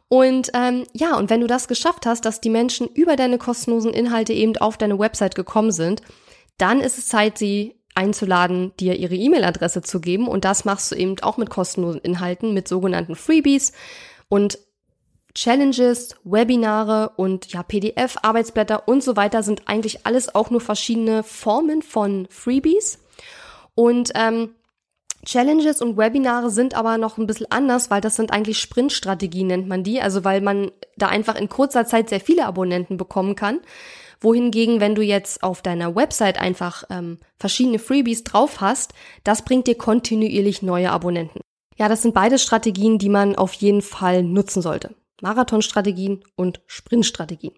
Und 0.08 0.50
ähm, 0.54 0.84
ja, 0.94 1.16
und 1.16 1.28
wenn 1.28 1.40
du 1.40 1.46
das 1.46 1.68
geschafft 1.68 2.06
hast, 2.06 2.24
dass 2.24 2.40
die 2.40 2.50
Menschen 2.50 2.88
über 2.88 3.16
deine 3.16 3.36
kostenlosen 3.36 3.92
Inhalte 3.92 4.32
eben 4.32 4.56
auf 4.56 4.78
deine 4.78 4.98
Website 4.98 5.34
gekommen 5.34 5.70
sind, 5.70 6.00
dann 6.56 6.80
ist 6.80 6.98
es 6.98 7.08
Zeit, 7.08 7.36
sie 7.36 7.76
einzuladen, 7.94 8.72
dir 8.78 8.96
ihre 8.96 9.16
E-Mail-Adresse 9.16 9.82
zu 9.82 10.00
geben. 10.00 10.28
Und 10.28 10.44
das 10.44 10.64
machst 10.64 10.92
du 10.92 10.96
eben 10.96 11.16
auch 11.20 11.36
mit 11.36 11.50
kostenlosen 11.50 12.00
Inhalten, 12.00 12.54
mit 12.54 12.68
sogenannten 12.68 13.16
Freebies 13.16 13.72
und 14.28 14.58
Challenges, 15.34 16.16
Webinare 16.24 17.12
und 17.16 17.52
ja, 17.52 17.62
PDF, 17.62 18.16
Arbeitsblätter 18.22 18.88
und 18.88 19.04
so 19.04 19.14
weiter 19.14 19.42
sind 19.42 19.68
eigentlich 19.68 20.06
alles 20.06 20.34
auch 20.34 20.50
nur 20.50 20.60
verschiedene 20.60 21.22
Formen 21.22 21.82
von 21.82 22.26
Freebies. 22.30 22.98
Und 23.74 24.10
ähm, 24.14 24.54
Challenges 25.24 25.82
und 25.82 25.96
Webinare 25.96 26.50
sind 26.50 26.74
aber 26.74 26.96
noch 26.96 27.18
ein 27.18 27.26
bisschen 27.26 27.50
anders, 27.50 27.90
weil 27.90 28.00
das 28.00 28.16
sind 28.16 28.32
eigentlich 28.32 28.58
Sprintstrategien, 28.58 29.48
nennt 29.48 29.68
man 29.68 29.82
die. 29.82 30.00
Also 30.00 30.24
weil 30.24 30.40
man 30.40 30.70
da 30.96 31.08
einfach 31.08 31.34
in 31.34 31.48
kurzer 31.48 31.86
Zeit 31.86 32.08
sehr 32.08 32.20
viele 32.20 32.46
Abonnenten 32.46 32.96
bekommen 32.96 33.34
kann. 33.34 33.60
Wohingegen, 34.20 34.80
wenn 34.80 34.94
du 34.94 35.02
jetzt 35.02 35.42
auf 35.42 35.62
deiner 35.62 35.94
Website 35.94 36.40
einfach 36.40 36.84
ähm, 36.90 37.18
verschiedene 37.38 37.78
Freebies 37.78 38.24
drauf 38.24 38.60
hast, 38.60 38.92
das 39.22 39.42
bringt 39.42 39.66
dir 39.66 39.76
kontinuierlich 39.76 40.62
neue 40.62 40.90
Abonnenten. 40.90 41.40
Ja, 41.76 41.88
das 41.88 42.02
sind 42.02 42.14
beide 42.14 42.38
Strategien, 42.38 42.98
die 42.98 43.08
man 43.08 43.36
auf 43.36 43.52
jeden 43.54 43.82
Fall 43.82 44.24
nutzen 44.24 44.62
sollte. 44.62 44.94
Marathonstrategien 45.20 46.24
und 46.34 46.60
Sprintstrategien. 46.66 47.54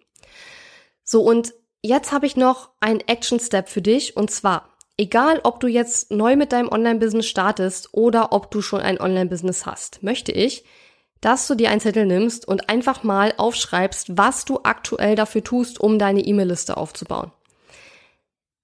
So, 1.03 1.21
und 1.21 1.53
jetzt 1.81 2.11
habe 2.11 2.27
ich 2.27 2.35
noch 2.35 2.69
einen 2.79 3.01
Action 3.01 3.39
Step 3.39 3.67
für 3.67 3.81
dich 3.81 4.15
und 4.15 4.29
zwar 4.29 4.70
Egal, 5.01 5.39
ob 5.41 5.59
du 5.59 5.65
jetzt 5.65 6.11
neu 6.11 6.35
mit 6.35 6.51
deinem 6.51 6.69
Online-Business 6.69 7.25
startest 7.25 7.89
oder 7.91 8.31
ob 8.33 8.51
du 8.51 8.61
schon 8.61 8.81
ein 8.81 9.01
Online-Business 9.01 9.65
hast, 9.65 10.03
möchte 10.03 10.31
ich, 10.31 10.63
dass 11.21 11.47
du 11.47 11.55
dir 11.55 11.71
einen 11.71 11.79
Zettel 11.79 12.05
nimmst 12.05 12.47
und 12.47 12.69
einfach 12.69 13.01
mal 13.01 13.33
aufschreibst, 13.35 14.15
was 14.15 14.45
du 14.45 14.59
aktuell 14.61 15.15
dafür 15.15 15.43
tust, 15.43 15.79
um 15.79 15.97
deine 15.97 16.21
E-Mail-Liste 16.21 16.77
aufzubauen. 16.77 17.31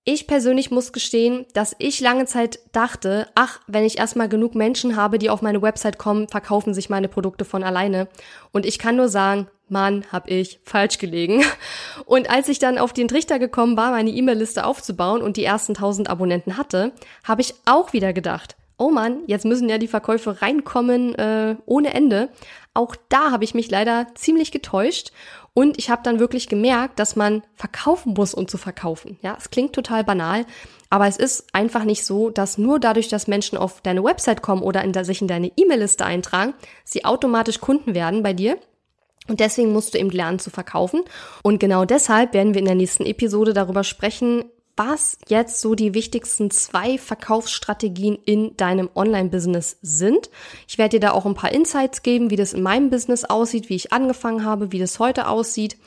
Ich 0.09 0.25
persönlich 0.25 0.71
muss 0.71 0.93
gestehen, 0.93 1.45
dass 1.51 1.75
ich 1.79 1.99
lange 1.99 2.25
Zeit 2.25 2.59
dachte, 2.71 3.27
ach, 3.35 3.59
wenn 3.67 3.83
ich 3.83 3.97
erstmal 3.97 4.29
genug 4.29 4.55
Menschen 4.55 4.95
habe, 4.95 5.19
die 5.19 5.29
auf 5.29 5.41
meine 5.41 5.61
Website 5.61 5.97
kommen, 5.97 6.29
verkaufen 6.29 6.73
sich 6.73 6.89
meine 6.89 7.09
Produkte 7.09 7.43
von 7.43 7.61
alleine. 7.61 8.07
Und 8.53 8.65
ich 8.65 8.79
kann 8.79 8.95
nur 8.95 9.09
sagen, 9.09 9.47
Mann, 9.67 10.05
hab 10.09 10.31
ich 10.31 10.61
falsch 10.63 10.97
gelegen. 10.97 11.43
Und 12.05 12.29
als 12.29 12.47
ich 12.47 12.57
dann 12.57 12.77
auf 12.77 12.93
den 12.93 13.09
Trichter 13.09 13.37
gekommen 13.37 13.75
war, 13.75 13.91
meine 13.91 14.11
E-Mail-Liste 14.11 14.65
aufzubauen 14.65 15.21
und 15.21 15.35
die 15.35 15.43
ersten 15.43 15.73
1000 15.73 16.09
Abonnenten 16.09 16.55
hatte, 16.55 16.93
habe 17.25 17.41
ich 17.41 17.53
auch 17.65 17.91
wieder 17.91 18.13
gedacht, 18.13 18.55
oh 18.77 18.91
Mann, 18.91 19.23
jetzt 19.27 19.43
müssen 19.43 19.67
ja 19.67 19.77
die 19.77 19.89
Verkäufe 19.89 20.41
reinkommen 20.41 21.15
äh, 21.15 21.57
ohne 21.65 21.93
Ende. 21.93 22.29
Auch 22.73 22.95
da 23.09 23.31
habe 23.31 23.43
ich 23.43 23.53
mich 23.53 23.69
leider 23.69 24.07
ziemlich 24.15 24.53
getäuscht 24.53 25.11
und 25.57 25.79
ich 25.79 25.89
habe 25.89 26.03
dann 26.03 26.19
wirklich 26.19 26.49
gemerkt, 26.49 26.99
dass 26.99 27.15
man 27.15 27.41
verkaufen 27.55 28.13
muss, 28.15 28.35
um 28.35 28.47
zu 28.47 28.59
verkaufen. 28.59 29.17
Ja, 29.23 29.35
es 29.39 29.49
klingt 29.49 29.73
total 29.73 30.03
banal, 30.03 30.45
aber 30.91 31.07
es 31.07 31.17
ist 31.17 31.47
einfach 31.51 31.83
nicht 31.83 32.05
so, 32.05 32.29
dass 32.29 32.59
nur 32.59 32.79
dadurch, 32.79 33.07
dass 33.07 33.25
Menschen 33.25 33.57
auf 33.57 33.81
deine 33.81 34.03
Website 34.03 34.43
kommen 34.43 34.61
oder 34.61 34.83
in 34.83 34.93
der, 34.93 35.03
sich 35.03 35.19
in 35.19 35.27
deine 35.27 35.51
E-Mail-Liste 35.55 36.05
eintragen, 36.05 36.53
sie 36.83 37.05
automatisch 37.05 37.59
Kunden 37.59 37.95
werden 37.95 38.21
bei 38.21 38.33
dir. 38.33 38.59
Und 39.27 39.39
deswegen 39.39 39.73
musst 39.73 39.95
du 39.95 39.97
eben 39.97 40.11
lernen 40.11 40.37
zu 40.37 40.51
verkaufen. 40.51 41.01
Und 41.41 41.59
genau 41.59 41.85
deshalb 41.85 42.35
werden 42.35 42.53
wir 42.53 42.59
in 42.59 42.67
der 42.67 42.75
nächsten 42.75 43.07
Episode 43.07 43.53
darüber 43.53 43.83
sprechen, 43.83 44.43
was 44.77 45.17
jetzt 45.27 45.59
so 45.59 45.75
die 45.75 45.93
wichtigsten 45.93 46.51
zwei 46.51 46.97
Verkaufsstrategien 46.97 48.17
in 48.25 48.55
deinem 48.55 48.89
Online-Business 48.95 49.77
sind. 49.81 50.29
Ich 50.67 50.77
werde 50.77 50.97
dir 50.97 51.07
da 51.07 51.11
auch 51.11 51.25
ein 51.25 51.35
paar 51.35 51.51
Insights 51.51 52.03
geben, 52.03 52.29
wie 52.29 52.35
das 52.35 52.53
in 52.53 52.63
meinem 52.63 52.89
Business 52.89 53.25
aussieht, 53.25 53.69
wie 53.69 53.75
ich 53.75 53.91
angefangen 53.91 54.45
habe, 54.45 54.71
wie 54.71 54.79
das 54.79 54.99
heute 54.99 55.27
aussieht. 55.27 55.77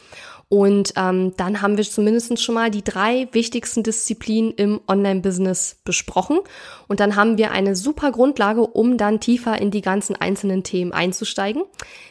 Und 0.53 0.95
ähm, 0.97 1.33
dann 1.37 1.63
haben 1.63 1.77
wir 1.77 1.85
zumindest 1.85 2.43
schon 2.43 2.57
mal 2.57 2.73
die 2.73 2.83
drei 2.83 3.29
wichtigsten 3.31 3.85
Disziplinen 3.85 4.51
im 4.51 4.81
Online-Business 4.89 5.77
besprochen. 5.85 6.41
Und 6.89 6.99
dann 6.99 7.15
haben 7.15 7.39
wir 7.39 7.53
eine 7.53 7.77
super 7.77 8.11
Grundlage, 8.11 8.63
um 8.63 8.97
dann 8.97 9.21
tiefer 9.21 9.61
in 9.61 9.71
die 9.71 9.81
ganzen 9.81 10.17
einzelnen 10.17 10.65
Themen 10.65 10.93
einzusteigen. 10.93 11.63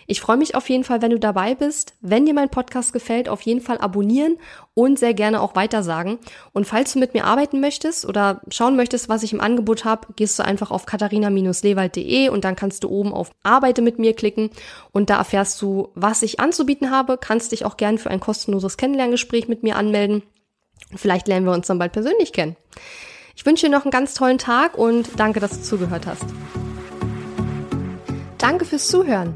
Ich 0.07 0.21
freue 0.21 0.37
mich 0.37 0.55
auf 0.55 0.69
jeden 0.69 0.85
Fall, 0.85 1.01
wenn 1.01 1.11
du 1.11 1.19
dabei 1.19 1.53
bist. 1.53 1.95
Wenn 1.99 2.25
dir 2.25 2.33
mein 2.33 2.47
Podcast 2.47 2.93
gefällt, 2.93 3.27
auf 3.27 3.41
jeden 3.41 3.59
Fall 3.59 3.77
abonnieren 3.77 4.37
und 4.79 4.97
sehr 4.97 5.13
gerne 5.13 5.41
auch 5.41 5.55
weitersagen. 5.55 6.19
Und 6.53 6.63
falls 6.63 6.93
du 6.93 6.99
mit 6.99 7.13
mir 7.13 7.25
arbeiten 7.25 7.59
möchtest 7.59 8.05
oder 8.05 8.39
schauen 8.49 8.77
möchtest, 8.77 9.09
was 9.09 9.23
ich 9.23 9.33
im 9.33 9.41
Angebot 9.41 9.83
habe, 9.83 10.07
gehst 10.15 10.39
du 10.39 10.45
einfach 10.45 10.71
auf 10.71 10.85
katharina-lewald.de 10.85 12.29
und 12.29 12.45
dann 12.45 12.55
kannst 12.55 12.85
du 12.85 12.89
oben 12.89 13.13
auf 13.13 13.31
Arbeite 13.43 13.81
mit 13.81 13.99
mir 13.99 14.13
klicken 14.13 14.51
und 14.93 15.09
da 15.09 15.17
erfährst 15.17 15.61
du, 15.61 15.89
was 15.95 16.21
ich 16.21 16.39
anzubieten 16.39 16.91
habe. 16.91 17.17
Kannst 17.17 17.51
dich 17.51 17.65
auch 17.65 17.75
gerne 17.75 17.97
für 17.97 18.09
ein 18.09 18.21
kostenloses 18.21 18.77
Kennenlerngespräch 18.77 19.49
mit 19.49 19.63
mir 19.63 19.75
anmelden. 19.75 20.23
Vielleicht 20.95 21.27
lernen 21.27 21.45
wir 21.45 21.51
uns 21.51 21.67
dann 21.67 21.77
bald 21.77 21.91
persönlich 21.91 22.31
kennen. 22.31 22.55
Ich 23.35 23.45
wünsche 23.45 23.65
dir 23.65 23.71
noch 23.73 23.83
einen 23.83 23.91
ganz 23.91 24.13
tollen 24.13 24.37
Tag 24.37 24.77
und 24.77 25.09
danke, 25.17 25.41
dass 25.41 25.57
du 25.57 25.61
zugehört 25.61 26.07
hast. 26.07 26.25
Danke 28.37 28.63
fürs 28.63 28.87
Zuhören. 28.87 29.35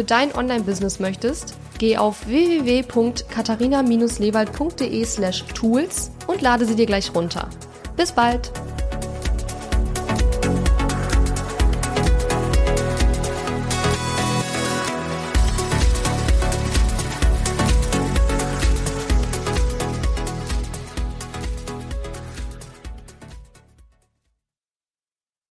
für 0.00 0.04
dein 0.04 0.34
Online-Business 0.34 0.98
möchtest, 0.98 1.58
Geh 1.76 1.98
auf 1.98 2.26
www.katharina-lewald.de 2.26 5.04
slash 5.04 5.44
tools 5.54 6.10
und 6.26 6.40
lade 6.40 6.64
sie 6.64 6.76
dir 6.76 6.86
gleich 6.86 7.14
runter. 7.14 7.50
Bis 7.96 8.12
bald! 8.12 8.50